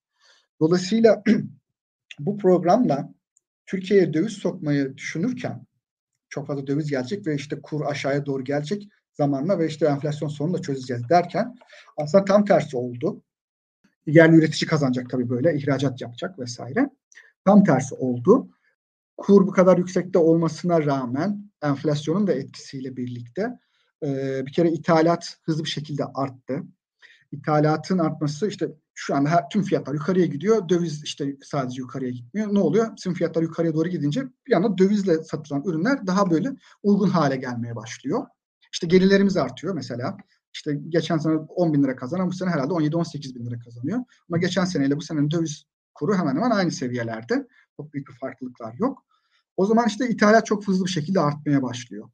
[0.60, 1.24] Dolayısıyla
[2.20, 3.14] bu programla
[3.66, 5.66] Türkiye'ye döviz sokmayı düşünürken
[6.30, 10.54] çok fazla döviz gelecek ve işte kur aşağıya doğru gelecek zamanla ve işte enflasyon sorunu
[10.54, 11.56] da çözeceğiz derken
[11.98, 13.24] aslında tam tersi oldu.
[14.08, 16.90] Yerli üretici kazanacak tabii böyle ihracat yapacak vesaire.
[17.46, 18.50] Tam tersi oldu
[19.20, 23.60] kur bu kadar yüksekte olmasına rağmen enflasyonun da etkisiyle birlikte
[24.04, 26.64] e, bir kere ithalat hızlı bir şekilde arttı.
[27.32, 30.70] İthalatın artması işte şu anda her, tüm fiyatlar yukarıya gidiyor.
[30.70, 32.54] Döviz işte sadece yukarıya gitmiyor.
[32.54, 32.96] Ne oluyor?
[33.04, 36.50] Tüm fiyatlar yukarıya doğru gidince bir anda dövizle satılan ürünler daha böyle
[36.84, 38.26] uygun hale gelmeye başlıyor.
[38.74, 40.18] İşte gelirlerimiz artıyor mesela.
[40.54, 44.00] İşte geçen sene 10 bin lira kazanan bu sene herhalde 17-18 bin lira kazanıyor.
[44.30, 47.48] Ama geçen seneyle bu senenin döviz kuru hemen hemen aynı seviyelerde.
[47.78, 49.06] Çok büyük bir farklılıklar yok.
[49.58, 52.10] O zaman işte ithalat çok hızlı bir şekilde artmaya başlıyor.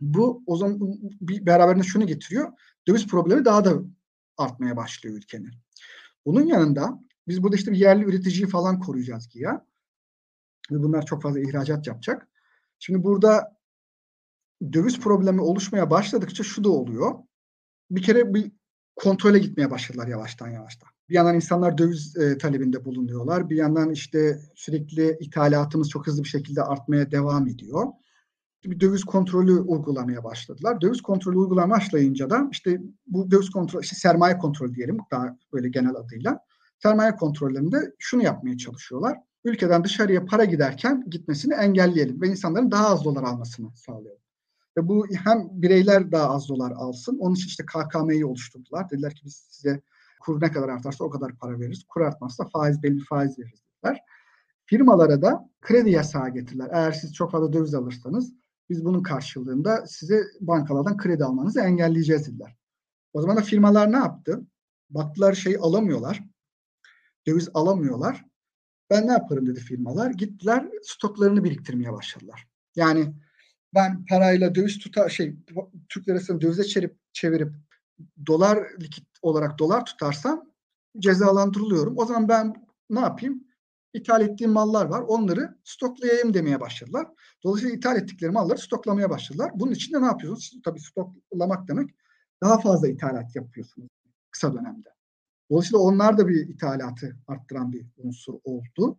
[0.00, 0.78] Bu o zaman
[1.20, 2.52] bir beraberinde şunu getiriyor.
[2.88, 3.74] Döviz problemi daha da
[4.36, 5.50] artmaya başlıyor ülkenin.
[6.26, 9.66] Bunun yanında biz burada işte yerli üreticiyi falan koruyacağız ki ya.
[10.70, 12.28] Bunlar çok fazla ihracat yapacak.
[12.78, 13.56] Şimdi burada
[14.72, 17.14] döviz problemi oluşmaya başladıkça şu da oluyor.
[17.90, 18.52] Bir kere bir
[18.96, 20.88] kontrole gitmeye başladılar yavaştan yavaştan.
[21.08, 23.50] Bir yandan insanlar döviz e, talebinde bulunuyorlar.
[23.50, 27.86] Bir yandan işte sürekli ithalatımız çok hızlı bir şekilde artmaya devam ediyor.
[28.64, 30.80] Bir döviz kontrolü uygulamaya başladılar.
[30.80, 35.68] Döviz kontrolü uygulamaya başlayınca da işte bu döviz kontrolü, işte sermaye kontrolü diyelim daha böyle
[35.68, 36.40] genel adıyla.
[36.82, 39.18] Sermaye kontrollerinde şunu yapmaya çalışıyorlar.
[39.44, 44.23] Ülkeden dışarıya para giderken gitmesini engelleyelim ve insanların daha az dolar almasını sağlayalım.
[44.76, 47.18] Ve bu hem bireyler daha az dolar alsın.
[47.18, 48.90] Onun için işte KKM'yi oluşturdular.
[48.90, 49.82] Dediler ki biz size
[50.20, 51.84] kur ne kadar artarsa o kadar para veririz.
[51.84, 54.00] Kur artmazsa faiz belli faiz veririz dediler.
[54.66, 56.68] Firmalara da kredi yasağı getirdiler.
[56.72, 58.34] Eğer siz çok fazla döviz alırsanız
[58.70, 62.56] biz bunun karşılığında size bankalardan kredi almanızı engelleyeceğiz dediler.
[63.12, 64.46] O zaman da firmalar ne yaptı?
[64.90, 66.24] Baktılar şey alamıyorlar.
[67.26, 68.24] Döviz alamıyorlar.
[68.90, 70.10] Ben ne yaparım dedi firmalar.
[70.10, 72.48] Gittiler stoklarını biriktirmeye başladılar.
[72.76, 73.14] Yani
[73.74, 75.36] ben parayla döviz tutar şey
[75.88, 77.52] Türk lirasını dövize çevirip çevirip
[78.26, 80.50] dolar likit olarak dolar tutarsam
[80.98, 81.98] cezalandırılıyorum.
[81.98, 83.44] O zaman ben ne yapayım?
[83.94, 85.00] İthal ettiğim mallar var.
[85.00, 87.06] Onları stoklayayım demeye başladılar.
[87.44, 89.50] Dolayısıyla ithal ettikleri malları stoklamaya başladılar.
[89.54, 90.62] Bunun için de ne yapıyorsunuz?
[90.64, 91.90] Tabii stoklamak demek
[92.42, 93.88] daha fazla ithalat yapıyorsunuz
[94.30, 94.88] kısa dönemde.
[95.50, 98.98] Dolayısıyla onlar da bir ithalatı arttıran bir unsur oldu.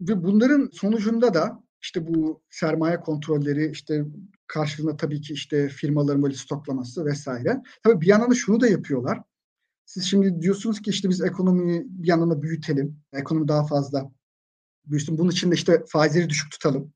[0.00, 4.04] Ve bunların sonucunda da işte bu sermaye kontrolleri işte
[4.46, 7.62] karşılığında tabii ki işte firmaların böyle stoklaması vesaire.
[7.82, 9.22] Tabii bir yandan da şunu da yapıyorlar.
[9.86, 13.00] Siz şimdi diyorsunuz ki işte biz ekonomiyi bir yandan da büyütelim.
[13.12, 14.10] Ekonomi daha fazla
[14.86, 15.18] büyüsün.
[15.18, 16.92] Bunun için de işte faizleri düşük tutalım.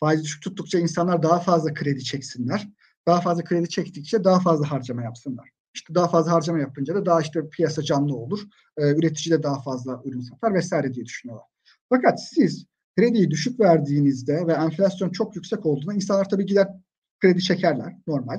[0.00, 2.68] Faizi düşük tuttukça insanlar daha fazla kredi çeksinler.
[3.06, 5.48] Daha fazla kredi çektikçe daha fazla harcama yapsınlar.
[5.74, 8.40] İşte daha fazla harcama yapınca da daha işte piyasa canlı olur.
[8.76, 11.46] Ee, üretici de daha fazla ürün satar vesaire diye düşünüyorlar.
[11.88, 16.68] Fakat siz krediyi düşük verdiğinizde ve enflasyon çok yüksek olduğunda insanlar tabii gider
[17.20, 18.38] kredi çekerler normal.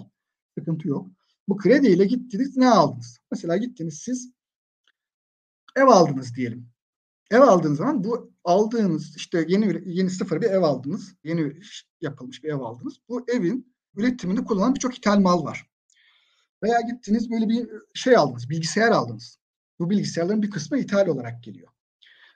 [0.57, 1.07] Sıkıntı yok.
[1.47, 3.19] Bu krediyle gittiniz ne aldınız?
[3.31, 4.31] Mesela gittiniz siz
[5.75, 6.69] ev aldınız diyelim.
[7.31, 11.15] Ev aldığınız zaman bu aldığınız işte yeni yeni sıfır bir ev aldınız.
[11.23, 11.53] Yeni
[12.01, 12.93] yapılmış bir ev aldınız.
[13.09, 15.69] Bu evin üretiminde kullanılan birçok ithal mal var.
[16.63, 19.39] Veya gittiniz böyle bir şey aldınız, bilgisayar aldınız.
[19.79, 21.72] Bu bilgisayarların bir kısmı ithal olarak geliyor.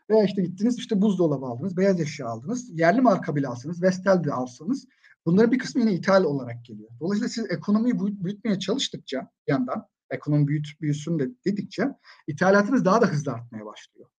[0.09, 4.33] Veya işte gittiniz işte buzdolabı aldınız, beyaz eşya aldınız, yerli marka bile alsanız, Vestel de
[4.33, 4.87] alsanız
[5.25, 6.89] bunların bir kısmı yine ithal olarak geliyor.
[6.99, 11.83] Dolayısıyla siz ekonomiyi büyütmeye çalıştıkça bir yandan ekonomi büyüt, büyüsün de dedikçe
[12.27, 14.09] ithalatınız daha da hızlı artmaya başlıyor.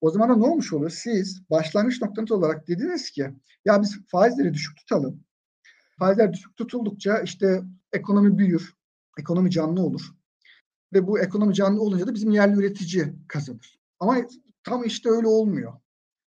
[0.00, 0.90] O zaman da ne olmuş oluyor?
[0.90, 3.30] Siz başlangıç noktanız olarak dediniz ki
[3.64, 5.24] ya biz faizleri düşük tutalım.
[5.98, 8.74] Faizler düşük tutuldukça işte ekonomi büyür,
[9.18, 10.02] ekonomi canlı olur.
[10.92, 13.80] Ve bu ekonomi canlı olunca da bizim yerli üretici kazanır.
[14.00, 14.16] Ama
[14.64, 15.72] tam işte öyle olmuyor.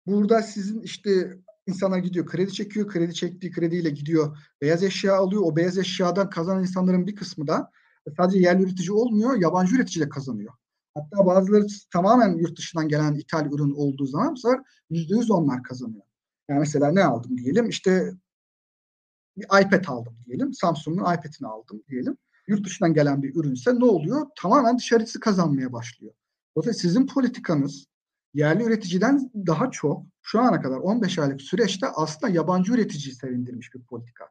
[0.06, 2.88] Burada sizin işte insanlar gidiyor kredi çekiyor.
[2.88, 5.42] Kredi çektiği krediyle gidiyor beyaz eşya alıyor.
[5.44, 7.70] O beyaz eşyadan kazanan insanların bir kısmı da
[8.16, 9.40] sadece yerli üretici olmuyor.
[9.40, 10.52] Yabancı üretici de kazanıyor.
[10.94, 14.60] Hatta bazıları tamamen yurt dışından gelen ithal ürün olduğu zaman bu sefer
[14.90, 16.02] %100 onlar kazanıyor.
[16.48, 18.12] Yani mesela ne aldım diyelim işte
[19.36, 20.54] bir iPad aldım diyelim.
[20.54, 22.16] Samsung'un iPad'ini aldım diyelim.
[22.48, 24.26] Yurt dışından gelen bir ürünse ne oluyor?
[24.36, 26.14] Tamamen dışarısı kazanmaya başlıyor.
[26.56, 27.86] Dolayısıyla sizin politikanız
[28.34, 33.80] yerli üreticiden daha çok şu ana kadar 15 aylık süreçte aslında yabancı üreticiyi sevindirmiş bir
[33.80, 34.24] politika.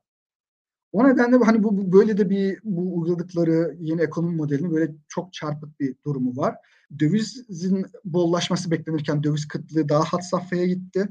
[0.92, 5.34] O nedenle hani bu, bu böyle de bir bu uyguladıkları yeni ekonomi modelinin böyle çok
[5.34, 6.56] çarpık bir durumu var.
[7.00, 11.08] Dövizin bollaşması beklenirken döviz kıtlığı daha hat safhaya gitti.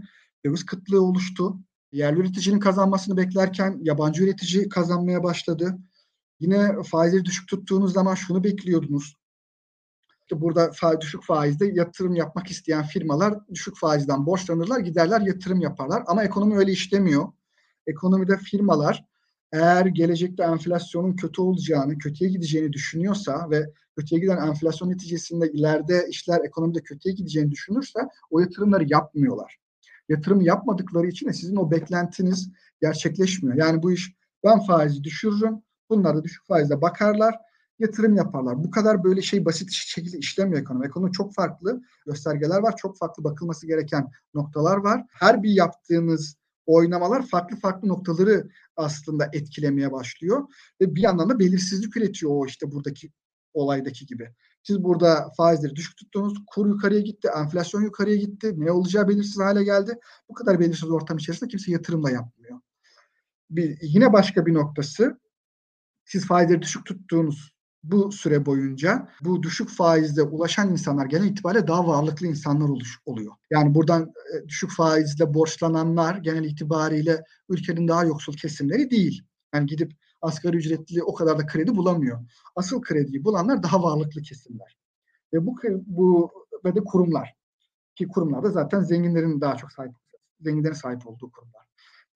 [0.46, 1.58] Döviz kıtlığı oluştu.
[1.92, 5.78] Yerli üreticinin kazanmasını beklerken yabancı üretici kazanmaya başladı.
[6.40, 9.16] Yine faizleri düşük tuttuğunuz zaman şunu bekliyordunuz.
[10.22, 16.02] İşte burada fa düşük faizde yatırım yapmak isteyen firmalar düşük faizden borçlanırlar, giderler yatırım yaparlar.
[16.06, 17.28] Ama ekonomi öyle işlemiyor.
[17.86, 19.04] Ekonomide firmalar
[19.52, 26.40] eğer gelecekte enflasyonun kötü olacağını, kötüye gideceğini düşünüyorsa ve kötüye giden enflasyon neticesinde ileride işler
[26.44, 29.58] ekonomide kötüye gideceğini düşünürse o yatırımları yapmıyorlar.
[30.08, 33.56] Yatırım yapmadıkları için de sizin o beklentiniz gerçekleşmiyor.
[33.56, 37.34] Yani bu iş ben faizi düşürürüm, bunlar da düşük faizle bakarlar,
[37.82, 38.64] yatırım yaparlar.
[38.64, 40.86] Bu kadar böyle şey basit şekilde işlemiyor ekonomi.
[40.86, 45.06] Ekonomi çok farklı göstergeler var, çok farklı bakılması gereken noktalar var.
[45.12, 50.48] Her bir yaptığınız oynamalar farklı farklı noktaları aslında etkilemeye başlıyor
[50.80, 53.10] ve bir yandan da belirsizlik üretiyor o işte buradaki
[53.54, 54.28] olaydaki gibi.
[54.62, 59.64] Siz burada faizleri düşük tuttunuz, kur yukarıya gitti, enflasyon yukarıya gitti, ne olacağı belirsiz hale
[59.64, 59.98] geldi.
[60.28, 62.60] Bu kadar belirsiz ortam içerisinde kimse yatırım da yapmıyor.
[63.50, 65.20] Bir, yine başka bir noktası,
[66.04, 71.86] siz faizleri düşük tuttuğunuz bu süre boyunca bu düşük faizle ulaşan insanlar genel itibariyle daha
[71.86, 73.32] varlıklı insanlar oluş, oluyor.
[73.50, 79.24] Yani buradan e, düşük faizle borçlananlar genel itibariyle ülkenin daha yoksul kesimleri değil.
[79.54, 82.20] Yani gidip asgari ücretli o kadar da kredi bulamıyor.
[82.56, 84.76] Asıl krediyi bulanlar daha varlıklı kesimler.
[85.32, 85.56] Ve bu
[85.86, 86.30] bu
[86.64, 87.34] ve de kurumlar.
[87.94, 89.92] Ki kurumlarda zaten zenginlerin daha çok sahip
[90.40, 91.62] zenginlerin sahip olduğu kurumlar.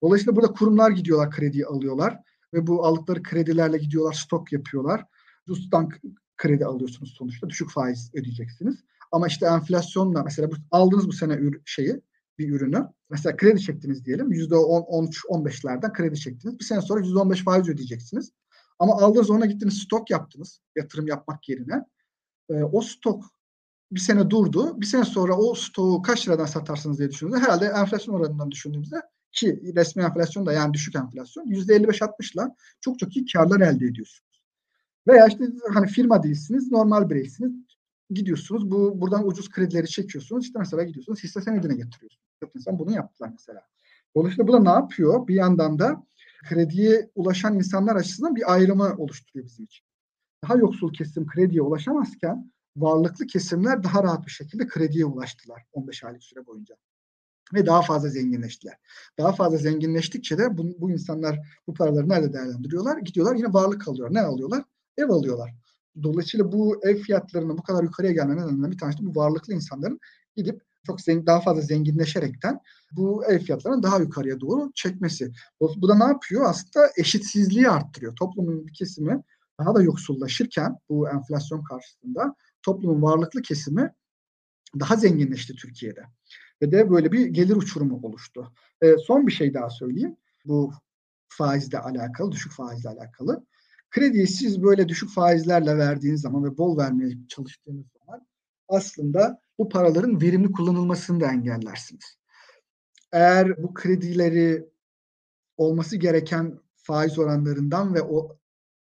[0.03, 2.19] Dolayısıyla burada kurumlar gidiyorlar krediyi alıyorlar
[2.53, 5.05] ve bu aldıkları kredilerle gidiyorlar stok yapıyorlar.
[5.47, 5.89] Rus'tan
[6.37, 7.49] kredi alıyorsunuz sonuçta.
[7.49, 8.75] Düşük faiz ödeyeceksiniz.
[9.11, 12.01] Ama işte enflasyonla mesela bu, aldınız bu sene ür, şeyi
[12.37, 12.87] bir ürünü.
[13.09, 14.31] Mesela kredi çektiniz diyelim.
[14.31, 16.59] %10-13-15'lerden kredi çektiniz.
[16.59, 18.31] Bir sene sonra %15 faiz ödeyeceksiniz.
[18.79, 21.85] Ama aldınız ona gittiniz stok yaptınız yatırım yapmak yerine.
[22.49, 23.25] E, o stok
[23.91, 24.81] bir sene durdu.
[24.81, 29.73] Bir sene sonra o stoğu kaç liradan satarsınız diye düşündüğümüzde herhalde enflasyon oranından düşündüğümüzde ki
[29.75, 34.26] resmi enflasyon da yani düşük enflasyon %55-60'la çok çok iyi karlar elde ediyorsunuz.
[35.07, 37.51] Veya işte hani firma değilsiniz, normal bireysiniz.
[38.09, 40.45] Gidiyorsunuz bu buradan ucuz kredileri çekiyorsunuz.
[40.45, 42.27] İşte mesela gidiyorsunuz hisse senedine getiriyorsunuz.
[42.39, 43.61] Çok insan bunu yaptılar mesela.
[44.15, 45.27] Dolayısıyla bu da ne yapıyor?
[45.27, 46.03] Bir yandan da
[46.49, 49.85] krediye ulaşan insanlar açısından bir ayrımı oluşturuyor bizim için.
[50.43, 56.23] Daha yoksul kesim krediye ulaşamazken varlıklı kesimler daha rahat bir şekilde krediye ulaştılar 15 aylık
[56.23, 56.75] süre boyunca.
[57.53, 58.77] Ve daha fazla zenginleştiler.
[59.17, 62.97] Daha fazla zenginleştikçe de bu, bu insanlar bu paraları nerede değerlendiriyorlar?
[62.97, 64.13] Gidiyorlar yine varlık alıyorlar.
[64.13, 64.63] Ne alıyorlar?
[64.97, 65.53] Ev alıyorlar.
[66.03, 69.99] Dolayısıyla bu ev fiyatlarının bu kadar yukarıya gelme nedeninden bir tanesi de bu varlıklı insanların
[70.35, 72.59] gidip çok zengin, daha fazla zenginleşerekten
[72.91, 75.31] bu ev fiyatlarını daha yukarıya doğru çekmesi.
[75.61, 76.45] Bu, bu da ne yapıyor?
[76.45, 78.15] Aslında eşitsizliği arttırıyor.
[78.15, 79.23] Toplumun bir kesimi
[79.59, 83.93] daha da yoksullaşırken bu enflasyon karşısında toplumun varlıklı kesimi
[84.79, 86.03] daha zenginleşti Türkiye'de.
[86.61, 88.53] Ve de böyle bir gelir uçurumu oluştu.
[88.81, 90.15] E, son bir şey daha söyleyeyim.
[90.45, 90.71] Bu
[91.29, 93.45] faizle alakalı, düşük faizle alakalı.
[93.97, 98.27] Krediyi siz böyle düşük faizlerle verdiğiniz zaman ve bol vermeye çalıştığınız zaman
[98.67, 102.17] aslında bu paraların verimli kullanılmasını da engellersiniz.
[103.11, 104.69] Eğer bu kredileri
[105.57, 108.37] olması gereken faiz oranlarından ve o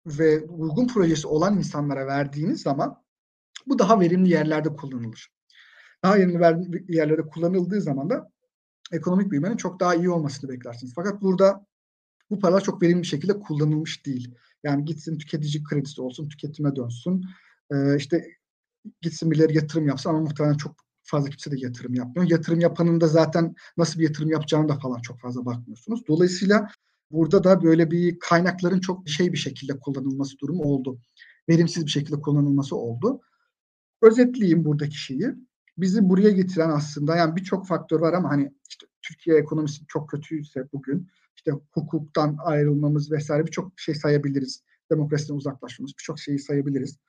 [0.05, 3.03] ve uygun projesi olan insanlara verdiğiniz zaman
[3.67, 5.31] bu daha verimli yerlerde kullanılır.
[6.03, 8.31] Daha verimli yerlerde kullanıldığı zaman da
[8.91, 10.93] ekonomik büyümenin çok daha iyi olmasını beklersiniz.
[10.95, 11.65] Fakat burada
[12.29, 14.35] bu paralar çok verimli bir şekilde kullanılmış değil.
[14.63, 17.25] Yani gitsin tüketici kredisi olsun, tüketime dönsün.
[17.71, 18.25] Ee, işte
[19.01, 22.29] gitsin birileri yatırım yapsın ama muhtemelen çok fazla kimse de yatırım yapmıyor.
[22.29, 26.07] Yatırım yapanın da zaten nasıl bir yatırım yapacağını da falan çok fazla bakmıyorsunuz.
[26.07, 26.67] Dolayısıyla
[27.11, 30.99] burada da böyle bir kaynakların çok şey bir şekilde kullanılması durumu oldu.
[31.49, 33.21] Verimsiz bir şekilde kullanılması oldu.
[34.01, 35.35] Özetleyeyim buradaki şeyi.
[35.77, 40.67] Bizi buraya getiren aslında yani birçok faktör var ama hani işte Türkiye ekonomisi çok kötüyse
[40.73, 41.07] bugün
[41.39, 44.63] işte hukuktan ayrılmamız vesaire birçok şey sayabiliriz.
[44.91, 46.99] Demokrasiden uzaklaşmamız birçok şeyi sayabiliriz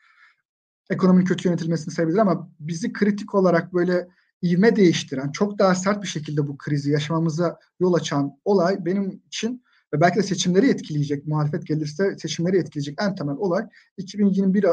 [0.91, 4.09] ekonominin kötü yönetilmesini sayabilir ama bizi kritik olarak böyle
[4.45, 9.65] ivme değiştiren, çok daha sert bir şekilde bu krizi yaşamamıza yol açan olay benim için
[9.95, 13.67] ve belki de seçimleri etkileyecek, muhalefet gelirse seçimleri etkileyecek en temel olay
[13.97, 14.67] 2021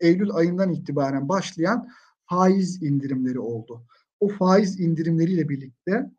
[0.00, 1.88] Eylül ayından itibaren başlayan
[2.30, 3.86] faiz indirimleri oldu.
[4.20, 6.10] O faiz indirimleriyle birlikte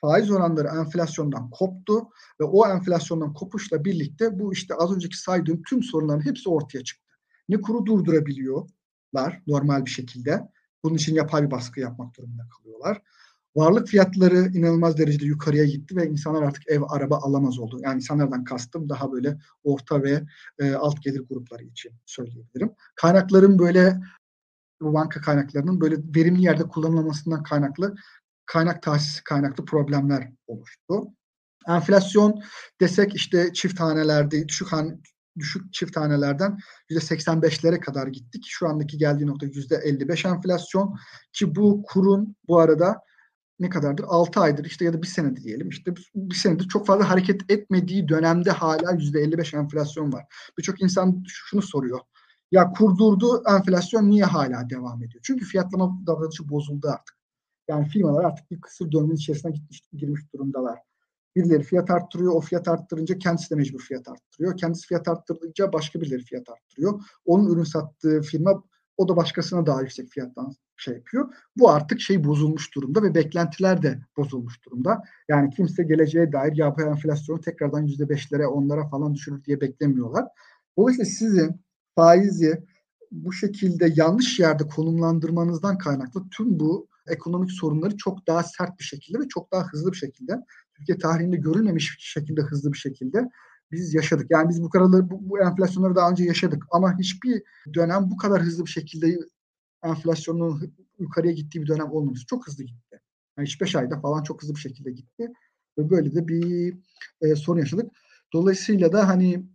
[0.00, 2.08] faiz oranları enflasyondan koptu
[2.40, 7.14] ve o enflasyondan kopuşla birlikte bu işte az önceki saydığım tüm sorunların hepsi ortaya çıktı.
[7.48, 8.68] Ne kuru durdurabiliyor,
[9.14, 10.48] var normal bir şekilde.
[10.84, 13.02] Bunun için yapay bir baskı yapmak durumunda kalıyorlar.
[13.56, 17.80] Varlık fiyatları inanılmaz derecede yukarıya gitti ve insanlar artık ev, araba alamaz oldu.
[17.82, 20.22] Yani insanlardan kastım daha böyle orta ve
[20.58, 22.72] e, alt gelir grupları için söyleyebilirim.
[22.94, 24.00] Kaynakların böyle
[24.80, 27.94] bu banka kaynaklarının böyle verimli yerde kullanılmasından kaynaklı
[28.52, 31.06] kaynak tahsisi kaynaklı problemler oluştu.
[31.68, 32.42] Enflasyon
[32.80, 35.02] desek işte çift hanelerde düşük han,
[35.38, 36.58] düşük çift tanelerden
[36.90, 38.44] %85'lere kadar gittik.
[38.48, 40.96] Şu andaki geldiği nokta %55 enflasyon
[41.32, 43.02] ki bu kurun bu arada
[43.60, 44.04] ne kadardır?
[44.08, 45.68] 6 aydır işte ya da bir senedir diyelim.
[45.68, 50.24] İşte bir senedir çok fazla hareket etmediği dönemde hala %55 enflasyon var.
[50.58, 52.00] Birçok insan şunu soruyor.
[52.52, 55.20] Ya kurdurdu enflasyon niye hala devam ediyor?
[55.22, 57.19] Çünkü fiyatlama davranışı bozuldu artık.
[57.70, 60.78] Yani firmalar artık bir kısır döngünün içerisine gitmiş, girmiş durumdalar.
[61.36, 62.32] Birileri fiyat arttırıyor.
[62.32, 64.56] O fiyat arttırınca kendisi de mecbur fiyat arttırıyor.
[64.56, 67.02] Kendisi fiyat arttırınca başka birileri fiyat arttırıyor.
[67.24, 68.62] Onun ürün sattığı firma
[68.96, 71.34] o da başkasına daha yüksek fiyattan şey yapıyor.
[71.56, 75.02] Bu artık şey bozulmuş durumda ve beklentiler de bozulmuş durumda.
[75.28, 80.24] Yani kimse geleceğe dair ya bu enflasyonu tekrardan yüzde beşlere onlara falan düşürür diye beklemiyorlar.
[80.78, 81.60] Dolayısıyla sizin
[81.94, 82.64] faizi
[83.10, 89.18] bu şekilde yanlış yerde konumlandırmanızdan kaynaklı tüm bu ekonomik sorunları çok daha sert bir şekilde
[89.18, 90.32] ve çok daha hızlı bir şekilde
[90.76, 93.30] Türkiye tarihinde görülmemiş şekilde hızlı bir şekilde
[93.72, 94.26] biz yaşadık.
[94.30, 97.42] Yani biz bu kadar bu, bu enflasyonları daha önce yaşadık ama hiçbir
[97.74, 99.18] dönem bu kadar hızlı bir şekilde
[99.82, 102.26] enflasyonun yukarıya gittiği bir dönem olmamış.
[102.26, 103.00] Çok hızlı gitti.
[103.38, 105.32] Yani 5 ayda falan çok hızlı bir şekilde gitti.
[105.78, 106.74] Ve böyle de bir
[107.20, 107.90] e, sorun yaşadık.
[108.32, 109.46] Dolayısıyla da hani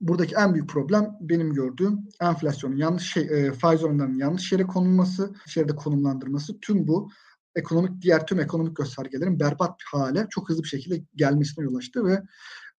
[0.00, 5.34] buradaki en büyük problem benim gördüğüm enflasyonun yanlış şey, e, faiz oranlarının yanlış yere konulması,
[5.56, 7.10] yerde konumlandırması tüm bu
[7.54, 12.04] ekonomik diğer tüm ekonomik göstergelerin berbat bir hale çok hızlı bir şekilde gelmesine yol açtı
[12.04, 12.22] ve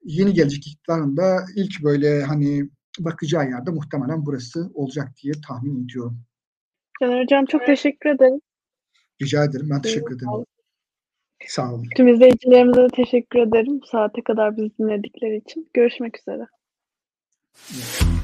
[0.03, 2.69] yeni gelecek iktidarın da ilk böyle hani
[2.99, 6.19] bakacağı yerde muhtemelen burası olacak diye tahmin ediyorum.
[7.01, 8.41] Caner Hocam çok teşekkür ederim.
[9.21, 9.69] Rica ederim.
[9.69, 10.45] Ben teşekkür ederim.
[11.47, 11.87] Sağ olun.
[11.95, 13.81] Tüm izleyicilerimize de teşekkür ederim.
[13.81, 15.69] Bu saate kadar bizi dinledikleri için.
[15.73, 16.47] Görüşmek üzere.
[17.73, 18.20] Yeah.